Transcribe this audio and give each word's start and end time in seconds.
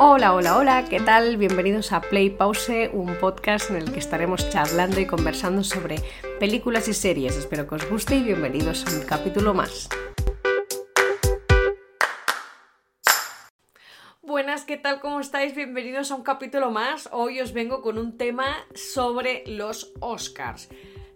Hola, 0.00 0.32
hola, 0.32 0.56
hola, 0.56 0.84
¿qué 0.88 1.00
tal? 1.00 1.38
Bienvenidos 1.38 1.90
a 1.90 2.00
Play 2.00 2.30
Pause, 2.30 2.88
un 2.92 3.16
podcast 3.16 3.70
en 3.70 3.78
el 3.78 3.92
que 3.92 3.98
estaremos 3.98 4.48
charlando 4.48 5.00
y 5.00 5.06
conversando 5.06 5.64
sobre 5.64 5.96
películas 6.38 6.86
y 6.86 6.94
series. 6.94 7.36
Espero 7.36 7.66
que 7.66 7.74
os 7.74 7.90
guste 7.90 8.14
y 8.14 8.22
bienvenidos 8.22 8.86
a 8.86 8.96
un 8.96 9.04
capítulo 9.04 9.54
más. 9.54 9.88
Buenas, 14.22 14.64
¿qué 14.64 14.76
tal? 14.76 15.00
¿Cómo 15.00 15.18
estáis? 15.18 15.56
Bienvenidos 15.56 16.12
a 16.12 16.14
un 16.14 16.22
capítulo 16.22 16.70
más. 16.70 17.08
Hoy 17.10 17.40
os 17.40 17.52
vengo 17.52 17.82
con 17.82 17.98
un 17.98 18.16
tema 18.16 18.54
sobre 18.76 19.42
los 19.48 19.92
Oscars. 19.98 20.68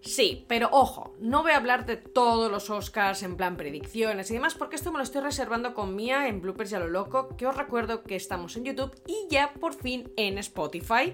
Sí, 0.03 0.43
pero 0.49 0.67
ojo, 0.73 1.15
no 1.21 1.43
voy 1.43 1.53
a 1.53 1.57
hablar 1.57 1.85
de 1.85 1.95
todos 1.95 2.51
los 2.51 2.69
Oscars 2.69 3.23
en 3.23 3.37
plan 3.37 3.55
predicciones 3.55 4.29
y 4.29 4.33
demás, 4.33 4.53
porque 4.53 4.75
esto 4.75 4.91
me 4.91 4.97
lo 4.97 5.03
estoy 5.03 5.21
reservando 5.21 5.73
con 5.73 5.95
Mía 5.95 6.27
en 6.27 6.41
Bloopers 6.41 6.73
y 6.73 6.75
a 6.75 6.79
lo 6.79 6.89
loco, 6.89 7.29
que 7.37 7.47
os 7.47 7.55
recuerdo 7.55 8.03
que 8.03 8.17
estamos 8.17 8.57
en 8.57 8.65
YouTube 8.65 8.93
y 9.07 9.27
ya 9.29 9.53
por 9.53 9.73
fin 9.73 10.11
en 10.17 10.37
Spotify. 10.39 11.13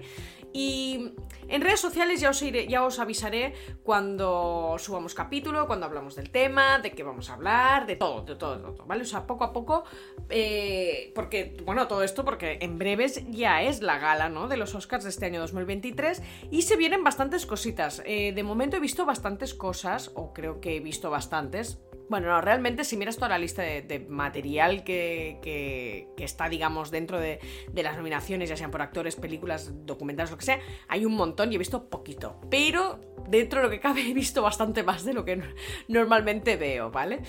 Y 0.52 1.12
en 1.48 1.62
redes 1.62 1.80
sociales 1.80 2.20
ya 2.20 2.30
os, 2.30 2.40
ya 2.40 2.84
os 2.84 2.98
avisaré 2.98 3.54
cuando 3.82 4.76
subamos 4.78 5.14
capítulo, 5.14 5.66
cuando 5.66 5.86
hablamos 5.86 6.16
del 6.16 6.30
tema, 6.30 6.78
de 6.78 6.92
qué 6.92 7.02
vamos 7.02 7.30
a 7.30 7.34
hablar, 7.34 7.86
de 7.86 7.96
todo, 7.96 8.22
de 8.22 8.36
todo, 8.36 8.56
de 8.56 8.62
todo, 8.62 8.86
¿vale? 8.86 9.02
O 9.02 9.06
sea, 9.06 9.26
poco 9.26 9.44
a 9.44 9.52
poco, 9.52 9.84
eh, 10.28 11.12
porque, 11.14 11.56
bueno, 11.64 11.86
todo 11.88 12.02
esto 12.02 12.24
porque 12.24 12.58
en 12.60 12.78
breves 12.78 13.24
ya 13.30 13.62
es 13.62 13.82
la 13.82 13.98
gala, 13.98 14.28
¿no? 14.28 14.48
De 14.48 14.56
los 14.56 14.74
Oscars 14.74 15.04
de 15.04 15.10
este 15.10 15.26
año 15.26 15.40
2023 15.40 16.22
y 16.50 16.62
se 16.62 16.76
vienen 16.76 17.04
bastantes 17.04 17.46
cositas. 17.46 18.02
Eh, 18.04 18.32
de 18.32 18.42
momento 18.42 18.76
he 18.76 18.80
visto 18.80 19.04
bastantes 19.06 19.54
cosas, 19.54 20.10
o 20.14 20.32
creo 20.32 20.60
que 20.60 20.76
he 20.76 20.80
visto 20.80 21.10
bastantes. 21.10 21.78
Bueno, 22.10 22.26
no, 22.26 22.40
realmente 22.40 22.82
si 22.82 22.96
miras 22.96 23.14
toda 23.14 23.28
la 23.28 23.38
lista 23.38 23.62
de, 23.62 24.04
material 24.08 24.82
que, 24.82 26.08
está, 26.18 26.48
digamos, 26.48 26.90
dentro 26.90 27.20
de, 27.20 27.38
las 27.72 27.96
nominaciones, 27.96 28.48
ya 28.48 28.56
sean 28.56 28.72
por 28.72 28.82
actores, 28.82 29.14
películas, 29.14 29.70
documentales, 29.86 30.32
lo 30.32 30.36
que 30.36 30.44
sea, 30.44 30.58
hay 30.88 31.04
un 31.04 31.14
montón 31.14 31.52
y 31.52 31.54
he 31.54 31.58
visto 31.58 31.88
poquito. 31.88 32.40
Pero 32.50 32.98
dentro 33.28 33.60
de 33.60 33.66
lo 33.66 33.70
que 33.70 33.78
cabe 33.78 34.00
he 34.10 34.12
visto 34.12 34.42
bastante 34.42 34.82
más 34.82 35.04
de 35.04 35.12
lo 35.14 35.24
que 35.24 35.40
normalmente 35.86 36.56
veo, 36.56 36.90
¿vale? 36.90 37.20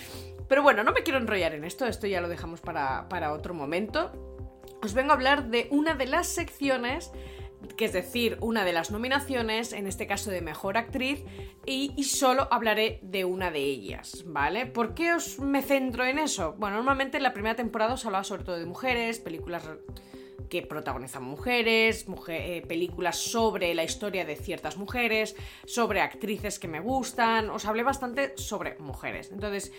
Pero 0.47 0.63
bueno, 0.63 0.83
no 0.83 0.93
me 0.93 1.03
quiero 1.03 1.19
enrollar 1.19 1.53
en 1.53 1.63
esto, 1.63 1.85
esto 1.85 2.07
ya 2.07 2.19
lo 2.19 2.27
dejamos 2.27 2.59
para, 2.59 3.07
para 3.07 3.33
otro 3.33 3.53
momento. 3.53 4.11
Os 4.81 4.95
vengo 4.95 5.11
a 5.11 5.13
hablar 5.13 5.51
de 5.51 5.67
una 5.69 5.93
de 5.93 6.07
las 6.07 6.25
secciones 6.25 7.11
es 7.83 7.93
decir, 7.93 8.37
una 8.41 8.65
de 8.65 8.73
las 8.73 8.91
nominaciones, 8.91 9.73
en 9.73 9.87
este 9.87 10.07
caso 10.07 10.31
de 10.31 10.41
Mejor 10.41 10.77
Actriz, 10.77 11.23
y, 11.65 12.03
solo 12.03 12.47
hablaré 12.51 12.99
de 13.01 13.25
una 13.25 13.51
de 13.51 13.59
ellas, 13.59 14.23
¿vale? 14.25 14.65
¿Por 14.65 14.93
qué 14.93 15.13
os 15.13 15.39
me 15.39 15.61
centro 15.61 16.05
en 16.05 16.19
eso? 16.19 16.55
Bueno, 16.57 16.77
normalmente 16.77 17.17
en 17.17 17.23
la 17.23 17.33
primera 17.33 17.55
temporada 17.55 17.93
os 17.93 18.05
hablaba 18.05 18.23
sobre 18.23 18.43
todo 18.43 18.57
de 18.57 18.65
mujeres, 18.65 19.19
películas 19.19 19.63
que 20.51 20.61
protagonizan 20.61 21.23
mujeres, 21.23 22.05
eh, 22.27 22.61
películas 22.67 23.17
sobre 23.17 23.73
la 23.73 23.85
historia 23.85 24.25
de 24.25 24.35
ciertas 24.35 24.75
mujeres, 24.75 25.37
sobre 25.65 26.01
actrices 26.01 26.59
que 26.59 26.67
me 26.67 26.81
gustan, 26.81 27.49
os 27.49 27.65
hablé 27.65 27.83
bastante 27.83 28.33
sobre 28.35 28.77
mujeres. 28.77 29.31
Entonces, 29.31 29.71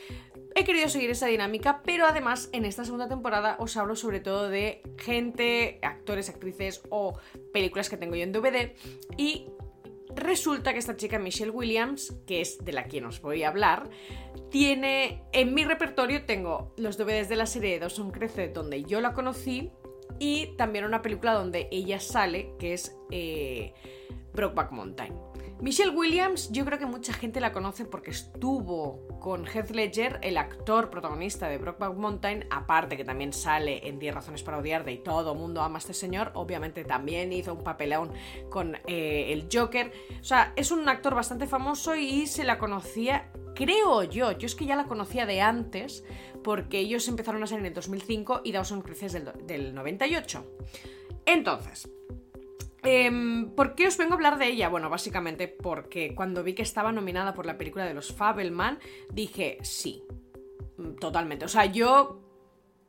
he 0.54 0.64
querido 0.64 0.88
seguir 0.88 1.10
esa 1.10 1.26
dinámica, 1.26 1.82
pero 1.84 2.06
además 2.06 2.48
en 2.54 2.64
esta 2.64 2.86
segunda 2.86 3.06
temporada 3.06 3.56
os 3.58 3.76
hablo 3.76 3.96
sobre 3.96 4.20
todo 4.20 4.48
de 4.48 4.80
gente, 4.96 5.78
actores, 5.82 6.30
actrices 6.30 6.80
o 6.88 7.18
películas 7.52 7.90
que 7.90 7.98
tengo 7.98 8.16
yo 8.16 8.22
en 8.22 8.32
DVD 8.32 8.74
y 9.18 9.48
Resulta 10.14 10.74
que 10.74 10.78
esta 10.78 10.94
chica 10.94 11.18
Michelle 11.18 11.50
Williams, 11.50 12.14
que 12.26 12.42
es 12.42 12.62
de 12.62 12.72
la 12.72 12.84
quien 12.84 13.06
os 13.06 13.22
voy 13.22 13.44
a 13.44 13.48
hablar, 13.48 13.88
tiene 14.50 15.22
en 15.32 15.54
mi 15.54 15.64
repertorio 15.64 16.26
tengo 16.26 16.74
los 16.76 16.98
DVDs 16.98 17.30
de 17.30 17.36
la 17.36 17.46
serie 17.46 17.78
Dawson 17.78 18.10
Crece 18.10 18.48
donde 18.48 18.84
yo 18.84 19.00
la 19.00 19.14
conocí 19.14 19.72
y 20.18 20.54
también 20.56 20.84
una 20.84 21.02
película 21.02 21.32
donde 21.34 21.68
ella 21.70 22.00
sale, 22.00 22.52
que 22.58 22.74
es 22.74 22.96
eh, 23.10 23.74
Brokeback 24.34 24.72
Mountain. 24.72 25.14
Michelle 25.62 25.92
Williams, 25.92 26.50
yo 26.50 26.64
creo 26.64 26.76
que 26.76 26.86
mucha 26.86 27.12
gente 27.12 27.38
la 27.38 27.52
conoce 27.52 27.84
porque 27.84 28.10
estuvo 28.10 29.06
con 29.20 29.46
Heath 29.46 29.70
Ledger, 29.70 30.18
el 30.20 30.36
actor 30.36 30.90
protagonista 30.90 31.48
de 31.48 31.58
Brokeback 31.58 31.94
Mountain, 31.94 32.46
aparte 32.50 32.96
que 32.96 33.04
también 33.04 33.32
sale 33.32 33.86
en 33.86 34.00
10 34.00 34.12
razones 34.12 34.42
para 34.42 34.58
odiarte 34.58 34.90
y 34.90 34.98
todo 34.98 35.36
mundo 35.36 35.62
ama 35.62 35.76
a 35.76 35.78
este 35.78 35.94
señor, 35.94 36.32
obviamente 36.34 36.82
también 36.82 37.32
hizo 37.32 37.54
un 37.54 37.62
papelón 37.62 38.10
con 38.50 38.74
eh, 38.88 39.32
el 39.32 39.46
Joker. 39.52 39.92
O 40.20 40.24
sea, 40.24 40.52
es 40.56 40.72
un 40.72 40.88
actor 40.88 41.14
bastante 41.14 41.46
famoso 41.46 41.94
y 41.94 42.26
se 42.26 42.42
la 42.42 42.58
conocía, 42.58 43.30
creo 43.54 44.02
yo, 44.02 44.32
yo 44.32 44.46
es 44.46 44.56
que 44.56 44.66
ya 44.66 44.74
la 44.74 44.86
conocía 44.86 45.26
de 45.26 45.42
antes, 45.42 46.02
porque 46.42 46.80
ellos 46.80 47.06
empezaron 47.06 47.40
a 47.40 47.46
salir 47.46 47.60
en 47.60 47.66
el 47.66 47.74
2005 47.74 48.40
y 48.42 48.50
Dawson 48.50 48.82
Creces 48.82 49.16
del 49.46 49.74
98. 49.76 50.44
Entonces, 51.24 51.88
em, 52.82 53.50
¿Por 53.54 53.74
qué 53.74 53.86
os 53.86 53.96
vengo 53.96 54.12
a 54.12 54.16
hablar 54.16 54.38
de 54.38 54.46
ella? 54.46 54.68
Bueno, 54.68 54.90
básicamente 54.90 55.48
porque 55.48 56.14
cuando 56.14 56.42
vi 56.42 56.54
que 56.54 56.62
estaba 56.62 56.92
nominada 56.92 57.34
por 57.34 57.46
la 57.46 57.58
película 57.58 57.84
de 57.84 57.94
los 57.94 58.12
Fabelman, 58.12 58.78
dije 59.12 59.58
sí, 59.62 60.04
mm, 60.76 60.94
totalmente. 60.96 61.44
O 61.44 61.48
sea, 61.48 61.66
yo 61.66 62.22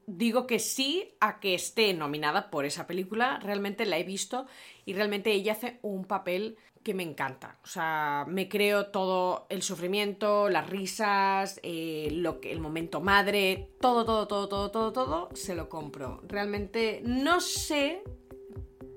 digo 0.05 0.47
que 0.47 0.59
sí 0.59 1.15
a 1.19 1.39
que 1.39 1.53
esté 1.53 1.93
nominada 1.93 2.49
por 2.49 2.65
esa 2.65 2.87
película, 2.87 3.39
realmente 3.39 3.85
la 3.85 3.97
he 3.97 4.03
visto 4.03 4.45
y 4.85 4.93
realmente 4.93 5.31
ella 5.31 5.53
hace 5.53 5.79
un 5.81 6.05
papel 6.05 6.57
que 6.83 6.93
me 6.93 7.03
encanta. 7.03 7.59
O 7.63 7.67
sea, 7.67 8.25
me 8.27 8.49
creo 8.49 8.87
todo 8.87 9.47
el 9.49 9.61
sufrimiento, 9.61 10.49
las 10.49 10.69
risas, 10.69 11.59
eh, 11.63 12.09
lo 12.11 12.41
que, 12.41 12.51
el 12.51 12.59
momento 12.59 12.99
madre, 12.99 13.69
todo, 13.79 14.05
todo, 14.05 14.27
todo, 14.27 14.49
todo, 14.49 14.71
todo, 14.71 14.91
todo, 14.91 15.29
se 15.33 15.55
lo 15.55 15.69
compro. 15.69 16.21
Realmente 16.27 17.01
no 17.05 17.39
sé 17.39 18.03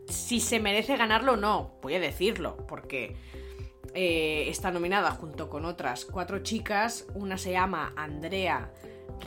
si 0.08 0.40
se 0.40 0.60
merece 0.60 0.96
ganarlo 0.96 1.32
o 1.32 1.36
no, 1.36 1.78
voy 1.82 1.94
a 1.94 2.00
decirlo, 2.00 2.56
porque 2.66 3.16
eh, 3.94 4.48
está 4.48 4.70
nominada 4.70 5.10
junto 5.10 5.48
con 5.48 5.64
otras 5.64 6.04
cuatro 6.04 6.40
chicas. 6.40 7.06
Una 7.14 7.38
se 7.38 7.52
llama 7.52 7.92
Andrea 7.96 8.72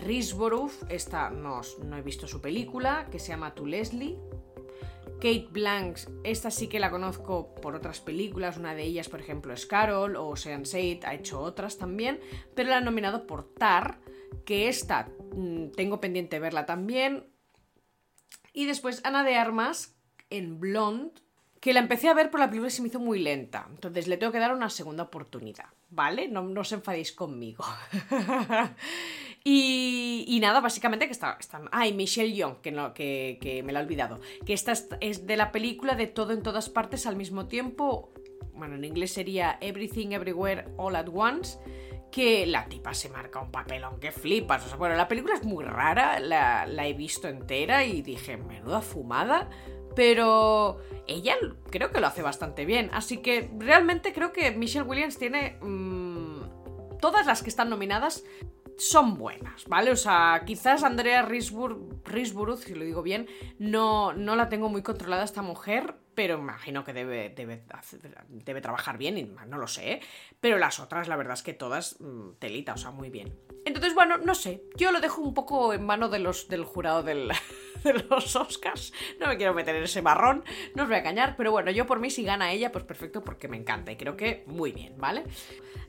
Risborough, 0.06 0.72
esta 0.90 1.30
no, 1.30 1.62
no 1.84 1.98
he 1.98 2.02
visto 2.02 2.28
su 2.28 2.42
película, 2.42 3.08
que 3.12 3.20
se 3.20 3.30
llama 3.30 3.56
Tu 3.56 3.66
Leslie. 3.66 4.18
Kate 5.16 5.48
Blanks, 5.52 6.08
esta 6.24 6.50
sí 6.50 6.68
que 6.68 6.80
la 6.80 6.92
conozco 6.92 7.54
por 7.56 7.76
otras 7.76 8.00
películas, 8.00 8.56
una 8.56 8.74
de 8.74 8.84
ellas, 8.84 9.10
por 9.10 9.20
ejemplo, 9.20 9.54
es 9.54 9.66
Carol 9.66 10.16
o 10.16 10.38
Sean 10.38 10.66
Said, 10.66 11.04
ha 11.04 11.14
hecho 11.14 11.42
otras 11.42 11.78
también, 11.78 12.22
pero 12.56 12.70
la 12.70 12.78
han 12.78 12.86
nominado 12.86 13.28
por 13.28 13.54
Tar, 13.54 14.00
que 14.46 14.70
esta 14.70 15.10
mm, 15.36 15.72
tengo 15.72 16.00
pendiente 16.00 16.40
verla 16.40 16.66
también. 16.66 17.28
Y 18.54 18.66
después 18.66 19.02
Ana 19.04 19.24
de 19.24 19.36
Armas 19.36 19.99
en 20.30 20.60
Blonde, 20.60 21.12
que 21.60 21.74
la 21.74 21.80
empecé 21.80 22.08
a 22.08 22.14
ver 22.14 22.32
por 22.32 22.40
la 22.40 22.48
película 22.48 22.70
se 22.70 22.82
me 22.82 22.88
hizo 22.88 23.00
muy 23.00 23.20
lenta, 23.20 23.68
entonces 23.70 24.08
le 24.08 24.18
tengo 24.18 24.32
que 24.32 24.40
dar 24.40 24.54
una 24.54 24.70
segunda 24.70 25.04
oportunidad, 25.04 25.68
¿vale? 25.90 26.28
No, 26.28 26.44
no 26.44 26.62
os 26.62 26.72
enfadéis 26.72 27.12
conmigo. 27.12 27.66
Y, 29.44 30.38
nada, 30.42 30.60
básicamente 30.60 31.06
que 31.06 31.12
está, 31.12 31.38
está... 31.40 31.62
Ah, 31.72 31.86
Michelle 31.94 32.34
Young, 32.34 32.58
que, 32.62 32.72
no, 32.72 32.94
que, 32.94 33.62
me 33.66 33.72
la 33.72 33.80
he 33.80 33.84
olvidado. 33.84 34.20
Que 34.46 34.54
esta 34.54 34.74
es 35.00 35.26
de 35.26 35.38
la 35.38 35.52
película 35.52 35.96
de 35.96 36.08
todo 36.08 36.34
en 36.34 36.44
todas 36.44 36.70
partes 36.70 37.08
al 37.08 37.16
mismo 37.16 37.48
tiempo. 37.48 38.12
Bueno, 38.54 38.76
en 38.76 38.84
inglés 38.84 39.14
sería 39.14 39.58
Everything 39.62 40.12
Everywhere 40.12 40.66
All 40.78 40.96
at 40.96 41.08
Once. 41.14 41.58
Que 42.12 42.46
la 42.48 42.66
tipa 42.66 42.94
se 42.94 43.10
marca 43.10 43.40
un 43.40 43.52
papelón 43.52 44.00
que 44.00 44.12
flipas. 44.12 44.66
O 44.66 44.68
sea, 44.68 44.78
bueno, 44.78 44.96
la 44.96 45.08
película 45.08 45.36
es 45.36 45.44
muy 45.44 45.64
rara, 45.64 46.20
la, 46.20 46.88
he 46.88 46.94
visto 46.94 47.28
entera 47.28 47.86
y 47.86 48.02
dije, 48.02 48.36
menuda 48.36 48.82
fumada. 48.82 49.50
Pero 49.96 50.80
ella 51.08 51.36
creo 51.70 51.92
que 51.92 52.00
lo 52.00 52.08
hace 52.08 52.22
bastante 52.22 52.66
bien. 52.66 52.90
Así 52.94 53.18
que 53.18 53.50
realmente 53.58 54.14
creo 54.14 54.32
que 54.32 54.52
Michelle 54.52 54.88
Williams 54.88 55.18
tiene... 55.18 55.58
Mm, 55.62 57.00
todas 57.00 57.26
las 57.26 57.42
que 57.42 57.50
están 57.50 57.70
nominadas 57.70 58.24
son 58.78 59.18
buenas, 59.18 59.66
¿vale? 59.66 59.92
O 59.92 59.96
sea, 59.96 60.44
quizás 60.46 60.84
Andrea 60.84 61.22
Risborough, 61.22 62.58
si 62.58 62.74
lo 62.76 62.86
digo 62.86 63.04
bien, 63.04 63.28
no, 63.58 64.14
no 64.14 64.36
la 64.36 64.48
tengo 64.48 64.70
muy 64.70 64.82
controlada 64.82 65.24
esta 65.24 65.42
mujer, 65.42 65.96
pero 66.16 66.38
imagino 66.38 66.86
que 66.86 66.94
debe, 66.94 67.30
debe, 67.30 67.64
debe 68.30 68.62
trabajar 68.62 68.98
bien, 68.98 69.18
y 69.18 69.24
no 69.48 69.58
lo 69.58 69.68
sé, 69.68 69.94
¿eh? 69.94 70.02
pero 70.40 70.58
las 70.58 70.80
otras, 70.80 71.10
la 71.10 71.18
verdad 71.18 71.34
es 71.34 71.44
que 71.44 71.54
todas 71.54 72.00
mm, 72.00 72.36
telita, 72.40 72.74
o 72.74 72.78
sea, 72.78 72.92
muy 72.92 73.10
bien. 73.10 73.38
Entonces, 73.70 73.94
bueno, 73.94 74.18
no 74.18 74.34
sé, 74.34 74.64
yo 74.78 74.92
lo 74.92 75.00
dejo 75.00 75.22
un 75.22 75.36
poco 75.36 75.74
en 75.74 75.86
mano 75.86 76.10
de 76.10 76.18
los, 76.18 76.48
del 76.48 76.66
jurado 76.66 77.04
de 77.04 77.14
los 78.10 78.36
Oscars, 78.36 78.92
no 79.20 79.28
me 79.28 79.38
quiero 79.38 79.54
meter 79.54 79.76
en 79.76 79.84
ese 79.84 80.02
marrón, 80.02 80.44
no 80.74 80.84
os 80.84 80.90
voy 80.90 80.98
a 80.98 81.04
cañar, 81.04 81.36
pero 81.38 81.52
bueno, 81.52 81.70
yo 81.70 81.86
por 81.86 82.00
mí 82.00 82.10
si 82.10 82.24
gana 82.24 82.52
ella, 82.52 82.72
pues 82.72 82.84
perfecto, 82.84 83.24
porque 83.24 83.48
me 83.48 83.58
encanta 83.58 83.92
y 83.92 83.96
creo 83.96 84.18
que 84.18 84.44
muy 84.48 84.72
bien, 84.72 84.96
¿vale? 84.98 85.24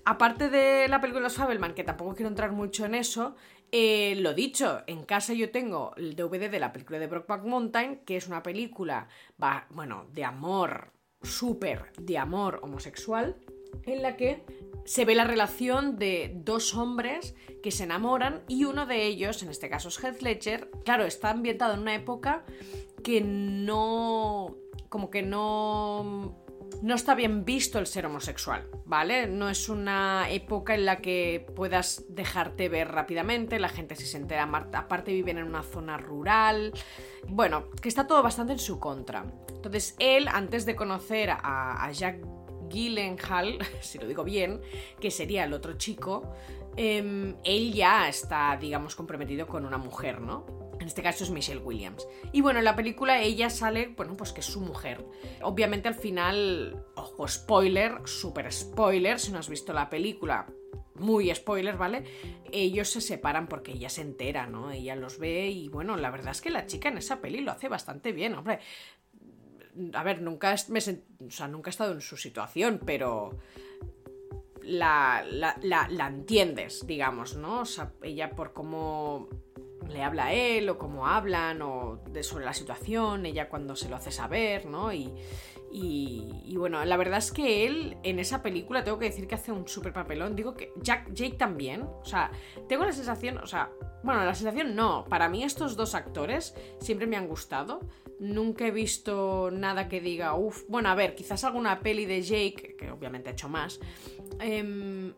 Aparte 0.04 0.50
de 0.50 0.88
la 0.88 1.00
película 1.00 1.28
de 1.28 1.34
Fabelman, 1.34 1.72
que 1.72 1.82
tampoco 1.82 2.14
quiero 2.14 2.28
entrar 2.28 2.52
mucho 2.52 2.84
en 2.84 2.94
eso, 2.94 3.34
eh, 3.72 4.14
lo 4.18 4.34
dicho, 4.34 4.82
en 4.86 5.04
casa 5.04 5.32
yo 5.32 5.50
tengo 5.50 5.94
el 5.96 6.14
DVD 6.16 6.50
de 6.50 6.60
la 6.60 6.74
película 6.74 6.98
de 6.98 7.06
Brockback 7.06 7.44
Mountain, 7.44 8.00
que 8.04 8.18
es 8.18 8.28
una 8.28 8.42
película, 8.42 9.08
bueno, 9.70 10.06
de 10.12 10.24
amor, 10.24 10.92
súper 11.22 11.92
de 11.98 12.18
amor 12.18 12.60
homosexual, 12.62 13.36
en 13.84 14.02
la 14.02 14.16
que 14.16 14.42
se 14.84 15.04
ve 15.04 15.14
la 15.14 15.24
relación 15.24 15.98
de 15.98 16.32
dos 16.34 16.74
hombres 16.74 17.34
que 17.62 17.70
se 17.70 17.84
enamoran 17.84 18.42
y 18.48 18.64
uno 18.64 18.86
de 18.86 19.06
ellos, 19.06 19.42
en 19.42 19.50
este 19.50 19.68
caso 19.68 19.88
es 19.88 20.02
Heath 20.02 20.22
Ledger, 20.22 20.70
claro, 20.84 21.04
está 21.04 21.30
ambientado 21.30 21.74
en 21.74 21.80
una 21.80 21.94
época 21.94 22.44
que 23.02 23.20
no... 23.20 24.56
como 24.88 25.10
que 25.10 25.22
no 25.22 26.36
no 26.82 26.94
está 26.94 27.14
bien 27.14 27.44
visto 27.44 27.78
el 27.78 27.86
ser 27.86 28.06
homosexual, 28.06 28.66
¿vale? 28.84 29.26
No 29.26 29.50
es 29.50 29.68
una 29.68 30.30
época 30.30 30.74
en 30.74 30.86
la 30.86 31.00
que 31.00 31.46
puedas 31.54 32.04
dejarte 32.08 32.68
ver 32.68 32.88
rápidamente, 32.88 33.58
la 33.58 33.68
gente 33.68 33.96
se 33.96 34.16
entera, 34.16 34.44
aparte 34.74 35.12
viven 35.12 35.38
en 35.38 35.44
una 35.44 35.62
zona 35.62 35.98
rural, 35.98 36.72
bueno, 37.28 37.70
que 37.82 37.88
está 37.88 38.06
todo 38.06 38.22
bastante 38.22 38.54
en 38.54 38.58
su 38.58 38.78
contra. 38.78 39.26
Entonces 39.54 39.94
él, 39.98 40.28
antes 40.28 40.64
de 40.64 40.74
conocer 40.74 41.30
a, 41.30 41.90
Jack 41.92 42.24
Gyllenhaal, 42.70 43.58
si 43.80 43.98
lo 43.98 44.06
digo 44.06 44.24
bien, 44.24 44.60
que 45.00 45.10
sería 45.10 45.44
el 45.44 45.52
otro 45.52 45.74
chico, 45.74 46.32
em, 46.76 47.36
él 47.44 47.72
ya 47.72 48.08
está, 48.08 48.56
digamos, 48.58 48.96
comprometido 48.96 49.46
con 49.46 49.66
una 49.66 49.78
mujer, 49.78 50.20
¿no? 50.20 50.70
En 50.80 50.86
este 50.86 51.02
caso 51.02 51.24
es 51.24 51.30
Michelle 51.30 51.60
Williams. 51.60 52.08
Y 52.32 52.40
bueno, 52.40 52.58
en 52.58 52.64
la 52.64 52.74
película 52.74 53.20
ella 53.20 53.50
sale, 53.50 53.88
bueno, 53.96 54.16
pues 54.16 54.32
que 54.32 54.40
es 54.40 54.46
su 54.46 54.60
mujer. 54.60 55.04
Obviamente 55.42 55.88
al 55.88 55.94
final, 55.94 56.86
ojo, 56.96 57.28
spoiler, 57.28 58.00
super 58.06 58.50
spoiler, 58.50 59.20
si 59.20 59.30
no 59.30 59.38
has 59.38 59.50
visto 59.50 59.74
la 59.74 59.90
película, 59.90 60.46
muy 61.00 61.34
spoiler, 61.34 61.76
¿vale? 61.76 62.04
Ellos 62.52 62.88
se 62.88 63.00
separan 63.00 63.48
porque 63.48 63.72
ella 63.72 63.88
se 63.88 64.02
entera, 64.02 64.46
¿no? 64.46 64.70
Ella 64.70 64.96
los 64.96 65.18
ve 65.18 65.48
y 65.48 65.68
bueno, 65.68 65.96
la 65.96 66.10
verdad 66.10 66.32
es 66.32 66.40
que 66.40 66.50
la 66.50 66.66
chica 66.66 66.88
en 66.88 66.98
esa 66.98 67.20
peli 67.20 67.40
lo 67.40 67.52
hace 67.52 67.68
bastante 67.68 68.12
bien, 68.12 68.34
hombre. 68.34 68.60
A 69.94 70.02
ver, 70.02 70.22
nunca, 70.22 70.54
me 70.68 70.78
o 70.78 71.30
sea, 71.30 71.48
nunca 71.48 71.68
he 71.68 71.72
estado 71.72 71.92
en 71.92 72.00
su 72.00 72.16
situación, 72.16 72.80
pero 72.84 73.38
la, 74.62 75.24
la, 75.30 75.56
la 75.88 76.06
entiendes, 76.06 76.86
digamos, 76.86 77.36
¿no? 77.36 77.60
O 77.60 77.64
sea, 77.64 77.92
ella 78.02 78.30
por 78.30 78.52
cómo 78.52 79.28
le 79.88 80.02
habla 80.02 80.26
a 80.26 80.32
él 80.32 80.68
o 80.68 80.78
cómo 80.78 81.06
hablan 81.06 81.62
o 81.62 82.02
de, 82.10 82.22
sobre 82.22 82.44
la 82.44 82.54
situación, 82.54 83.26
ella 83.26 83.48
cuando 83.48 83.76
se 83.76 83.88
lo 83.88 83.96
hace 83.96 84.10
saber, 84.10 84.66
¿no? 84.66 84.92
Y, 84.92 85.12
y, 85.72 86.56
bueno, 86.56 86.84
la 86.84 86.96
verdad 86.96 87.18
es 87.18 87.30
que 87.30 87.64
él 87.64 87.96
en 88.02 88.18
esa 88.18 88.42
película 88.42 88.82
tengo 88.82 88.98
que 88.98 89.04
decir 89.04 89.28
que 89.28 89.36
hace 89.36 89.52
un 89.52 89.68
súper 89.68 89.92
papelón. 89.92 90.34
Digo 90.34 90.54
que 90.54 90.72
Jack, 90.82 91.12
Jake 91.12 91.36
también. 91.36 91.82
O 91.82 92.04
sea, 92.04 92.32
tengo 92.68 92.84
la 92.84 92.92
sensación, 92.92 93.38
o 93.38 93.46
sea, 93.46 93.70
bueno, 94.02 94.24
la 94.24 94.34
sensación 94.34 94.74
no. 94.74 95.04
Para 95.08 95.28
mí 95.28 95.44
estos 95.44 95.76
dos 95.76 95.94
actores 95.94 96.56
siempre 96.80 97.06
me 97.06 97.16
han 97.16 97.28
gustado. 97.28 97.80
Nunca 98.20 98.66
he 98.66 98.70
visto 98.70 99.50
nada 99.50 99.88
que 99.88 100.00
diga, 100.00 100.34
uff, 100.34 100.62
bueno, 100.68 100.88
a 100.90 100.94
ver, 100.94 101.16
quizás 101.16 101.42
alguna 101.42 101.80
peli 101.80 102.06
de 102.06 102.22
Jake, 102.22 102.76
que 102.78 102.90
obviamente 102.90 103.30
ha 103.30 103.32
hecho 103.32 103.48
más. 103.48 103.80
Eh, 104.40 105.12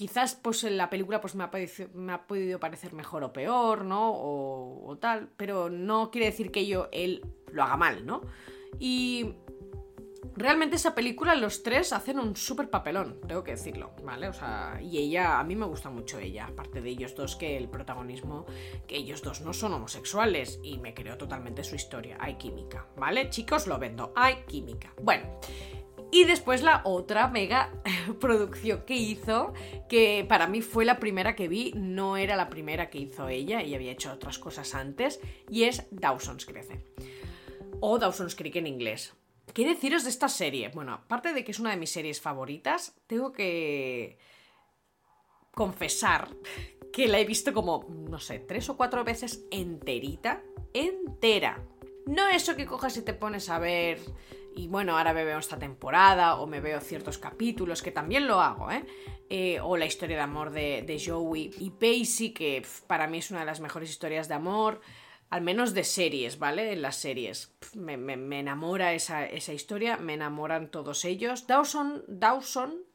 quizás 0.00 0.34
pues 0.34 0.64
en 0.64 0.78
la 0.78 0.88
película 0.88 1.20
pues 1.20 1.34
me 1.34 1.44
ha, 1.44 1.50
me 1.92 2.14
ha 2.14 2.26
podido 2.26 2.58
parecer 2.58 2.94
mejor 2.94 3.22
o 3.22 3.34
peor, 3.34 3.84
¿no? 3.84 4.12
O, 4.14 4.96
tal, 4.98 5.28
pero 5.36 5.68
no 5.68 6.10
quiere 6.10 6.28
decir 6.28 6.50
que 6.50 6.66
yo, 6.66 6.88
él 6.90 7.20
lo 7.52 7.62
haga 7.62 7.76
mal, 7.76 8.06
¿no? 8.06 8.22
Y 8.78 9.34
realmente 10.36 10.76
esa 10.76 10.94
película 10.94 11.34
los 11.34 11.62
tres 11.62 11.92
hacen 11.92 12.18
un 12.18 12.36
súper 12.36 12.70
papelón, 12.70 13.20
tengo 13.26 13.44
que 13.44 13.52
decirlo, 13.52 13.92
¿vale? 14.04 14.28
O 14.28 14.32
sea, 14.32 14.80
y 14.82 14.98
ella, 14.98 15.38
a 15.38 15.44
mí 15.44 15.56
me 15.56 15.66
gusta 15.66 15.90
mucho 15.90 16.18
ella, 16.18 16.46
aparte 16.46 16.80
de 16.80 16.90
ellos 16.90 17.14
dos, 17.14 17.36
que 17.36 17.56
el 17.56 17.68
protagonismo, 17.68 18.46
que 18.86 18.96
ellos 18.96 19.22
dos 19.22 19.40
no 19.40 19.52
son 19.52 19.74
homosexuales 19.74 20.60
y 20.62 20.78
me 20.78 20.94
creo 20.94 21.16
totalmente 21.16 21.64
su 21.64 21.74
historia, 21.74 22.16
hay 22.20 22.34
química, 22.34 22.86
¿vale? 22.96 23.30
Chicos, 23.30 23.66
lo 23.66 23.78
vendo, 23.78 24.12
hay 24.16 24.36
química. 24.46 24.92
Bueno. 25.02 25.40
Y 26.12 26.24
después 26.24 26.62
la 26.62 26.80
otra 26.84 27.28
mega 27.28 27.70
producción 28.20 28.82
que 28.84 28.94
hizo, 28.94 29.52
que 29.88 30.26
para 30.28 30.48
mí 30.48 30.60
fue 30.60 30.84
la 30.84 30.98
primera 30.98 31.36
que 31.36 31.46
vi, 31.46 31.72
no 31.76 32.16
era 32.16 32.34
la 32.34 32.50
primera 32.50 32.90
que 32.90 32.98
hizo 32.98 33.28
ella, 33.28 33.62
y 33.62 33.76
había 33.76 33.92
hecho 33.92 34.12
otras 34.12 34.40
cosas 34.40 34.74
antes, 34.74 35.20
y 35.48 35.64
es 35.64 35.86
Dawson's 35.92 36.46
Crece. 36.46 36.84
O 37.78 37.98
Dawson's 38.00 38.34
Creek 38.34 38.56
en 38.56 38.66
inglés. 38.66 39.14
¿Qué 39.54 39.66
deciros 39.66 40.04
de 40.04 40.10
esta 40.10 40.28
serie? 40.28 40.68
Bueno, 40.68 40.92
aparte 40.92 41.32
de 41.32 41.44
que 41.44 41.52
es 41.52 41.58
una 41.58 41.70
de 41.70 41.76
mis 41.76 41.90
series 41.90 42.20
favoritas, 42.20 42.94
tengo 43.06 43.32
que 43.32 44.18
confesar 45.52 46.28
que 46.92 47.08
la 47.08 47.18
he 47.18 47.24
visto 47.24 47.52
como, 47.52 47.86
no 47.88 48.18
sé, 48.18 48.38
tres 48.40 48.68
o 48.68 48.76
cuatro 48.76 49.04
veces 49.04 49.44
enterita, 49.50 50.42
entera. 50.72 51.62
No 52.06 52.28
eso 52.28 52.56
que 52.56 52.66
cojas 52.66 52.96
y 52.96 53.02
te 53.02 53.14
pones 53.14 53.48
a 53.48 53.58
ver 53.58 53.98
y 54.54 54.66
bueno, 54.68 54.98
ahora 54.98 55.12
me 55.12 55.24
veo 55.24 55.38
esta 55.38 55.58
temporada 55.58 56.36
o 56.36 56.46
me 56.46 56.60
veo 56.60 56.80
ciertos 56.80 57.18
capítulos, 57.18 57.82
que 57.82 57.92
también 57.92 58.26
lo 58.26 58.40
hago, 58.40 58.70
¿eh? 58.70 58.84
eh 59.28 59.60
o 59.60 59.76
la 59.76 59.86
historia 59.86 60.16
de 60.16 60.22
amor 60.22 60.50
de, 60.50 61.02
Joey 61.04 61.50
y 61.58 61.70
Pacey, 61.70 62.30
que 62.32 62.62
para 62.86 63.06
mí 63.06 63.18
es 63.18 63.30
una 63.30 63.40
de 63.40 63.46
las 63.46 63.60
mejores 63.60 63.90
historias 63.90 64.28
de 64.28 64.34
amor, 64.34 64.80
al 65.30 65.42
menos 65.42 65.74
de 65.74 65.84
series, 65.84 66.38
¿vale? 66.38 66.72
En 66.72 66.82
las 66.82 66.96
series. 66.96 67.54
me, 67.74 67.96
me, 67.96 68.40
enamora 68.40 68.94
esa, 68.94 69.24
esa, 69.24 69.52
historia, 69.52 69.96
me 69.96 70.14
enamoran 70.14 70.70
todos 70.70 71.04
ellos. 71.04 71.46
Dawson, 71.46 72.02
Dawson 72.08 72.89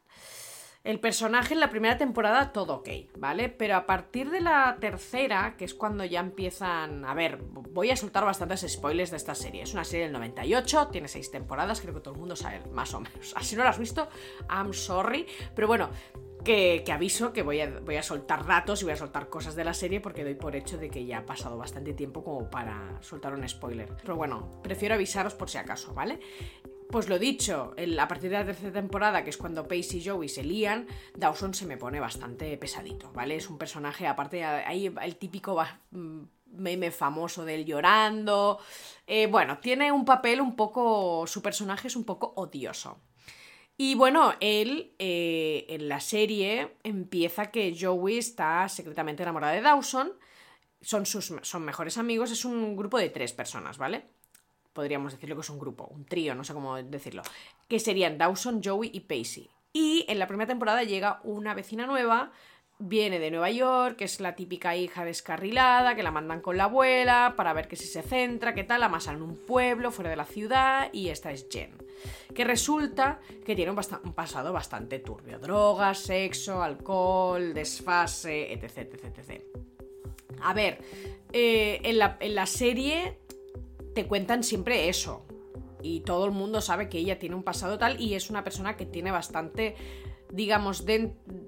el 0.86 1.00
personaje 1.00 1.56
en 1.56 1.60
la 1.60 1.72
primera 1.72 1.98
temporada 1.98 2.54
todo 2.54 2.76
ok, 2.76 2.90
¿vale? 3.18 3.50
Pero 3.50 3.76
a 3.76 3.88
partir 3.88 4.30
de 4.30 4.40
la 4.40 4.78
tercera, 4.80 5.58
que 5.58 5.66
es 5.66 5.74
cuando 5.74 6.06
ya 6.06 6.20
empiezan... 6.20 7.04
A 7.06 7.16
ver, 7.16 7.38
voy 7.42 7.90
a 7.90 7.96
soltar 7.96 8.24
bastantes 8.24 8.66
spoilers 8.70 9.10
de 9.10 9.18
esta 9.18 9.34
serie. 9.34 9.64
Es 9.64 9.74
una 9.74 9.84
serie 9.84 10.06
del 10.06 10.14
98, 10.14 10.90
tiene 10.92 11.08
seis 11.08 11.32
temporadas, 11.32 11.82
creo 11.82 11.96
que 11.96 12.02
todo 12.02 12.14
el 12.14 12.20
mundo 12.20 12.36
sabe 12.36 12.62
más 12.72 12.94
o 12.94 13.00
menos. 13.00 13.34
Si 13.42 13.56
no 13.56 13.64
lo 13.64 13.70
has 13.70 13.80
visto, 13.80 14.08
I'm 14.48 14.74
sorry. 14.74 15.26
Pero 15.56 15.68
bueno, 15.68 15.90
que, 16.44 16.84
aviso 16.92 17.34
que 17.34 17.42
voy 17.42 17.62
a, 17.62 17.80
voy 17.80 17.96
a, 17.96 18.04
soltar 18.04 18.46
datos 18.46 18.82
y 18.82 18.86
voy 18.86 18.94
a 18.94 18.98
soltar 18.98 19.30
cosas 19.30 19.56
de 19.56 19.64
la 19.64 19.74
serie 19.74 20.02
porque 20.02 20.24
doy 20.24 20.36
por 20.36 20.56
hecho 20.56 20.78
de 20.78 20.92
que 20.92 21.06
ya 21.06 21.20
ha 21.20 21.26
pasado 21.26 21.58
bastante 21.58 21.94
tiempo 21.94 22.24
como 22.24 22.50
para 22.50 23.02
soltar 23.02 23.34
un 23.34 23.48
spoiler. 23.50 23.90
Pero 24.02 24.16
bueno, 24.16 24.62
prefiero 24.62 24.94
avisaros 24.94 25.34
por 25.34 25.50
si 25.50 25.58
acaso, 25.58 25.96
¿vale? 25.96 26.20
Pues 26.90 27.10
lo 27.10 27.20
dicho, 27.20 27.74
a 28.00 28.08
partir 28.08 28.30
de 28.30 28.38
la 28.38 28.46
tercera 28.46 28.72
temporada, 28.72 29.24
que 29.24 29.30
es 29.30 29.38
cuando 29.38 29.68
Pace 29.68 29.98
y 29.98 30.06
Joey 30.06 30.30
se 30.30 30.44
lían, 30.44 30.88
Dawson 31.16 31.54
se 31.54 31.66
me 31.66 31.78
pone 31.78 32.00
bastante 32.00 32.56
pesadito, 32.58 33.12
¿vale? 33.12 33.36
Es 33.36 33.50
un 33.50 33.58
personaje, 33.58 34.08
aparte, 34.08 34.44
hay 34.44 34.94
el 35.02 35.16
típico 35.18 35.62
mm, 35.92 36.22
meme 36.58 36.92
famoso 36.92 37.44
del 37.44 37.66
llorando. 37.66 38.60
Eh, 39.08 39.28
bueno, 39.28 39.60
tiene 39.60 39.92
un 39.92 40.06
papel 40.06 40.42
un 40.42 40.56
poco. 40.56 41.26
Su 41.28 41.42
personaje 41.42 41.88
es 41.88 41.96
un 41.96 42.06
poco 42.06 42.34
odioso. 42.36 43.00
Y 43.78 43.96
bueno, 43.96 44.34
él 44.40 44.96
eh, 45.00 45.66
en 45.70 45.90
la 45.90 46.00
serie 46.00 46.78
empieza 46.84 47.52
que 47.52 47.76
Joey 47.78 48.18
está 48.18 48.70
secretamente 48.70 49.24
enamorada 49.24 49.54
de 49.54 49.62
Dawson. 49.62 50.14
Son 50.82 51.06
sus 51.06 51.34
son 51.42 51.66
mejores 51.66 51.98
amigos, 51.98 52.32
es 52.32 52.46
un 52.46 52.78
grupo 52.78 52.98
de 53.00 53.10
tres 53.10 53.34
personas, 53.34 53.78
¿vale? 53.78 54.06
Podríamos 54.76 55.14
decirlo 55.14 55.36
que 55.36 55.42
es 55.42 55.50
un 55.50 55.58
grupo, 55.58 55.88
un 55.88 56.06
trío, 56.06 56.36
no 56.36 56.44
sé 56.44 56.54
cómo 56.54 56.76
decirlo, 56.76 57.24
que 57.68 57.80
serían 57.80 58.20
Dawson, 58.20 58.62
Joey 58.64 58.92
y 58.94 59.00
Pacey. 59.00 59.50
Y 59.74 60.06
en 60.08 60.20
la 60.20 60.28
primera 60.28 60.48
temporada 60.48 60.84
llega 60.84 61.22
una 61.24 61.54
vecina 61.54 61.88
nueva, 61.88 62.32
viene 62.78 63.18
de 63.20 63.32
Nueva 63.32 63.50
York, 63.50 63.96
que 63.96 64.04
es 64.04 64.20
la 64.20 64.36
típica 64.36 64.76
hija 64.76 65.06
descarrilada, 65.06 65.96
que 65.96 66.04
la 66.04 66.12
mandan 66.12 66.42
con 66.42 66.58
la 66.58 66.66
abuela 66.66 67.34
para 67.38 67.54
ver 67.54 67.70
que 67.70 67.78
si 67.78 67.88
se 67.88 68.02
centra, 68.02 68.54
qué 68.54 68.66
tal, 68.66 68.84
amasan 68.84 69.22
un 69.22 69.38
pueblo 69.38 69.92
fuera 69.92 70.10
de 70.10 70.18
la 70.18 70.26
ciudad 70.26 70.90
y 70.92 71.08
esta 71.08 71.32
es 71.32 71.48
Jen, 71.50 71.72
que 72.34 72.44
resulta 72.44 73.22
que 73.46 73.56
tiene 73.56 73.72
un, 73.72 74.14
pasado 74.14 74.52
bastante 74.52 75.00
turbio, 75.00 75.40
drogas, 75.40 76.00
sexo, 76.00 76.62
alcohol, 76.62 77.54
desfase, 77.54 78.52
etc. 78.52 78.78
etc, 78.78 79.06
etc. 79.06 79.42
A 80.42 80.54
ver, 80.54 80.80
eh, 81.32 81.80
en 81.82 82.36
la 82.36 82.46
serie 82.46 83.25
te 83.96 84.06
cuentan 84.06 84.44
siempre 84.44 84.90
eso. 84.90 85.26
Y 85.82 86.02
todo 86.02 86.26
el 86.26 86.32
mundo 86.32 86.62
sabe 86.62 86.90
que 86.90 87.00
ella 87.00 87.18
tiene 87.18 87.36
un 87.36 87.44
pasado 87.44 87.80
tal 87.80 88.00
y 88.00 88.14
es 88.14 88.30
una 88.30 88.44
persona 88.44 88.76
que 88.76 88.86
tiene 88.86 89.12
bastante, 89.12 89.76
digamos, 90.32 90.86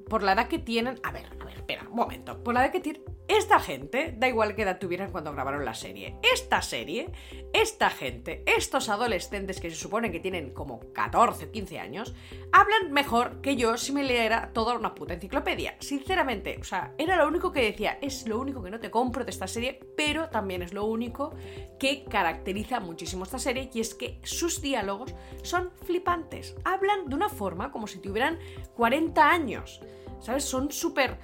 por 0.10 0.24
la 0.24 0.34
edad 0.34 0.48
que 0.48 0.58
tienen... 0.58 1.00
A 1.04 1.12
ver, 1.12 1.26
a 1.40 1.46
ver, 1.46 1.58
espera, 1.58 1.88
un 1.90 1.96
momento. 1.96 2.44
Por 2.44 2.54
la 2.54 2.64
edad 2.64 2.72
que 2.72 2.80
tienen 2.80 3.04
esta 3.28 3.60
gente, 3.60 4.14
da 4.18 4.28
igual 4.28 4.56
qué 4.56 4.62
edad 4.62 4.80
tuvieran 4.80 5.12
cuando 5.12 5.34
grabaron 5.34 5.66
la 5.66 5.74
serie, 5.74 6.16
esta 6.34 6.62
serie, 6.62 7.12
esta 7.54 7.90
gente, 7.90 8.44
estos 8.46 8.90
adolescentes 8.90 9.60
que 9.60 9.70
se 9.70 9.76
supone 9.76 10.12
que 10.12 10.20
tienen 10.20 10.54
como 10.54 10.80
14 10.94 11.46
o 11.46 11.52
15 11.52 11.80
años, 11.80 12.14
hablan 12.52 12.92
mejor 12.92 13.42
que 13.42 13.56
yo 13.56 13.78
si 13.78 13.92
me 13.92 14.04
leera 14.04 14.52
toda 14.54 14.78
una 14.78 14.96
puta 14.96 15.14
enciclopedia. 15.14 15.76
Sinceramente, 15.80 16.58
o 16.60 16.64
sea, 16.64 16.94
era 16.98 17.18
lo 17.18 17.28
único 17.28 17.52
que 17.52 17.62
decía, 17.62 17.98
es 18.02 18.28
lo 18.28 18.40
único 18.40 18.64
que 18.64 18.72
no 18.72 18.80
te 18.80 18.92
compro 18.92 19.26
de 19.26 19.32
esta 19.32 19.48
serie, 19.48 19.80
pero 19.98 20.30
también 20.30 20.62
es 20.62 20.74
lo 20.74 20.86
único 20.86 21.36
que 21.80 22.06
caracteriza 22.06 22.80
muchísimo 22.80 23.24
esta 23.24 23.40
serie 23.40 23.70
y 23.74 23.82
es 23.82 23.94
que 23.94 24.20
sus 24.24 24.62
diálogos 24.62 25.14
son 25.44 25.72
flipantes. 25.86 26.56
Hablan 26.64 27.10
de 27.10 27.16
una 27.16 27.30
forma 27.30 27.72
como 27.72 27.88
si 27.88 28.00
tuvieran 28.00 28.40
40 28.76 29.30
años. 29.30 29.82
¿Sabes? 30.20 30.46
Son 30.46 30.72
súper 30.72 31.20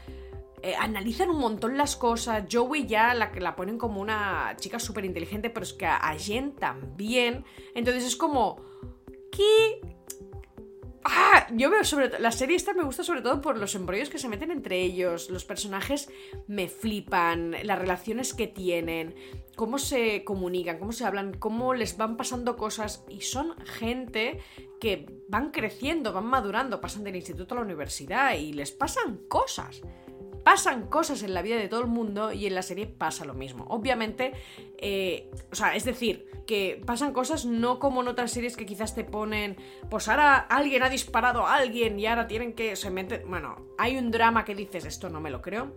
eh, 0.64 0.76
analizan 0.80 1.30
un 1.30 1.40
montón 1.40 1.78
las 1.78 1.98
cosas. 1.98 2.46
Joey 2.50 2.88
ya 2.88 3.14
la, 3.14 3.34
la 3.38 3.54
ponen 3.54 3.78
como 3.78 4.00
una 4.00 4.56
chica 4.58 4.80
súper 4.80 5.04
inteligente, 5.04 5.50
pero 5.50 5.66
es 5.66 5.74
que 5.74 5.86
a 5.86 6.16
Jen 6.18 6.56
también. 6.56 7.44
Entonces 7.76 8.06
es 8.06 8.16
como. 8.16 8.62
¿Qué 9.30 9.82
¡Ah! 11.04 11.48
Yo 11.52 11.70
veo 11.70 11.84
sobre. 11.84 12.18
La 12.18 12.32
serie 12.32 12.56
esta 12.56 12.74
me 12.74 12.84
gusta 12.84 13.04
sobre 13.04 13.22
todo 13.22 13.42
por 13.42 13.58
los 13.58 13.76
embrollos 13.76 14.10
que 14.10 14.18
se 14.18 14.30
meten 14.30 14.52
entre 14.52 14.82
ellos. 14.82 15.30
Los 15.30 15.44
personajes 15.44 16.10
me 16.48 16.70
flipan. 16.70 17.58
Las 17.64 17.78
relaciones 17.78 18.34
que 18.34 18.48
tienen. 18.48 19.16
Cómo 19.58 19.78
se 19.78 20.24
comunican, 20.24 20.80
cómo 20.80 20.94
se 20.94 21.04
hablan, 21.04 21.34
cómo 21.34 21.74
les 21.74 21.98
van 21.98 22.16
pasando 22.16 22.56
cosas. 22.56 23.04
Y 23.10 23.20
son 23.20 23.58
gente 23.66 24.40
que 24.80 25.06
van 25.28 25.52
creciendo, 25.52 26.14
van 26.14 26.26
madurando, 26.26 26.80
pasan 26.80 27.04
del 27.04 27.18
instituto 27.18 27.54
a 27.54 27.58
la 27.58 27.66
universidad 27.66 28.36
y 28.36 28.54
les 28.54 28.72
pasan 28.72 29.18
cosas 29.28 29.82
pasan 30.44 30.88
cosas 30.88 31.24
en 31.24 31.34
la 31.34 31.42
vida 31.42 31.58
de 31.58 31.68
todo 31.68 31.82
el 31.82 31.88
mundo 31.88 32.32
y 32.32 32.46
en 32.46 32.56
la 32.56 32.62
serie 32.62 32.86
pasa 32.86 33.26
lo 33.26 33.34
mismo. 33.34 33.66
Obviamente, 33.70 34.34
eh, 34.78 35.32
o 35.52 35.56
sea, 35.56 35.76
es 35.76 35.86
decir, 35.86 36.30
que 36.46 36.82
pasan 36.86 37.14
cosas 37.14 37.46
no 37.46 37.80
como 37.80 38.02
en 38.02 38.08
otras 38.08 38.32
series 38.32 38.58
que 38.58 38.66
quizás 38.66 38.96
te 38.96 39.04
ponen, 39.04 39.58
pues 39.90 40.08
ahora 40.08 40.38
alguien 40.38 40.84
ha 40.84 40.90
disparado 40.90 41.46
a 41.46 41.56
alguien 41.56 42.00
y 42.00 42.06
ahora 42.06 42.28
tienen 42.28 42.54
que 42.54 42.76
se 42.76 42.90
mete, 42.90 43.20
bueno, 43.20 43.74
hay 43.78 43.98
un 43.98 44.12
drama 44.12 44.46
que 44.46 44.56
dices 44.56 44.86
esto 44.86 45.10
no 45.10 45.22
me 45.22 45.32
lo 45.32 45.42
creo. 45.42 45.72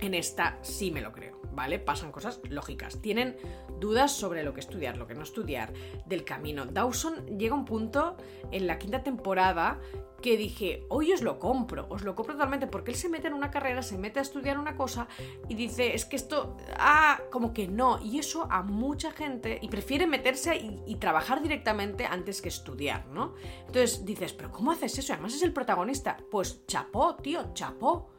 En 0.00 0.12
esta 0.12 0.58
sí 0.62 0.90
me 0.90 1.00
lo 1.00 1.12
creo, 1.12 1.40
¿vale? 1.54 1.78
Pasan 1.78 2.12
cosas 2.12 2.40
lógicas. 2.48 3.00
Tienen 3.00 3.36
dudas 3.80 4.12
sobre 4.12 4.42
lo 4.42 4.54
que 4.54 4.60
estudiar, 4.60 4.96
lo 4.96 5.06
que 5.06 5.14
no 5.14 5.22
estudiar, 5.22 5.72
del 6.06 6.24
camino. 6.24 6.66
Dawson 6.66 7.38
llega 7.38 7.54
a 7.54 7.58
un 7.58 7.64
punto 7.64 8.16
en 8.50 8.66
la 8.66 8.78
quinta 8.78 9.02
temporada 9.02 9.80
que 10.22 10.38
dije, 10.38 10.86
hoy 10.88 11.12
os 11.12 11.20
lo 11.20 11.38
compro, 11.38 11.86
os 11.90 12.02
lo 12.02 12.14
compro 12.14 12.32
totalmente, 12.32 12.66
porque 12.66 12.90
él 12.90 12.96
se 12.96 13.10
mete 13.10 13.26
en 13.26 13.34
una 13.34 13.50
carrera, 13.50 13.82
se 13.82 13.98
mete 13.98 14.20
a 14.20 14.22
estudiar 14.22 14.58
una 14.58 14.74
cosa 14.74 15.06
y 15.50 15.54
dice, 15.54 15.94
es 15.94 16.06
que 16.06 16.16
esto, 16.16 16.56
ah, 16.78 17.20
como 17.30 17.52
que 17.52 17.68
no, 17.68 18.00
y 18.02 18.18
eso 18.18 18.48
a 18.50 18.62
mucha 18.62 19.10
gente, 19.10 19.58
y 19.60 19.68
prefiere 19.68 20.06
meterse 20.06 20.56
y, 20.56 20.82
y 20.86 20.96
trabajar 20.96 21.42
directamente 21.42 22.06
antes 22.06 22.40
que 22.40 22.48
estudiar, 22.48 23.06
¿no? 23.08 23.34
Entonces 23.66 24.06
dices, 24.06 24.32
pero 24.32 24.50
¿cómo 24.50 24.72
haces 24.72 24.96
eso? 24.98 25.12
Además 25.12 25.34
es 25.34 25.42
el 25.42 25.52
protagonista. 25.52 26.16
Pues 26.30 26.66
chapó, 26.66 27.16
tío, 27.16 27.52
chapó. 27.52 28.10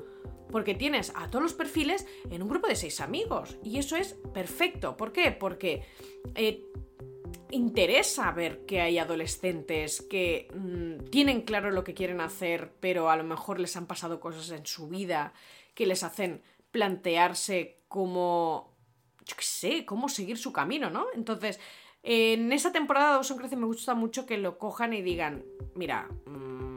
Porque 0.52 0.76
tienes 0.76 1.12
a 1.16 1.30
todos 1.30 1.44
los 1.44 1.54
perfiles 1.54 2.06
en 2.30 2.42
un 2.42 2.50
grupo 2.50 2.68
de 2.68 2.76
seis 2.76 3.02
amigos. 3.02 3.58
Y 3.64 3.78
eso 3.78 3.96
es 3.96 4.16
perfecto. 4.34 4.96
¿Por 4.96 5.12
qué? 5.12 5.32
Porque 5.32 5.84
eh, 6.36 6.64
interesa 7.52 8.32
ver 8.32 8.66
que 8.66 8.82
hay 8.82 8.98
adolescentes 8.98 10.02
que 10.02 10.48
mm, 10.54 11.10
tienen 11.10 11.42
claro 11.42 11.72
lo 11.72 11.84
que 11.84 11.94
quieren 11.94 12.22
hacer, 12.22 12.74
pero 12.80 13.10
a 13.10 13.18
lo 13.18 13.24
mejor 13.24 13.60
les 13.60 13.76
han 13.76 13.88
pasado 13.88 14.20
cosas 14.20 14.50
en 14.52 14.66
su 14.66 14.88
vida 14.88 15.34
que 15.74 15.86
les 15.86 16.04
hacen 16.04 16.42
plantearse 16.72 17.80
cómo, 17.88 18.74
yo 19.26 19.36
qué 19.38 19.44
sé, 19.44 19.86
cómo 19.86 20.10
seguir 20.10 20.38
su 20.38 20.52
camino, 20.52 20.90
¿no? 20.90 21.08
Entonces, 21.14 21.60
en 22.04 22.52
esa 22.52 22.72
temporada 22.72 23.08
de 23.08 23.14
Dawson 23.16 23.38
Crece 23.38 23.56
me 23.56 23.66
gusta 23.66 23.96
mucho 23.96 24.26
que 24.26 24.38
lo 24.38 24.58
cojan 24.58 24.94
y 24.94 25.02
digan, 25.02 25.44
mira, 25.74 26.10
mm, 26.26 26.75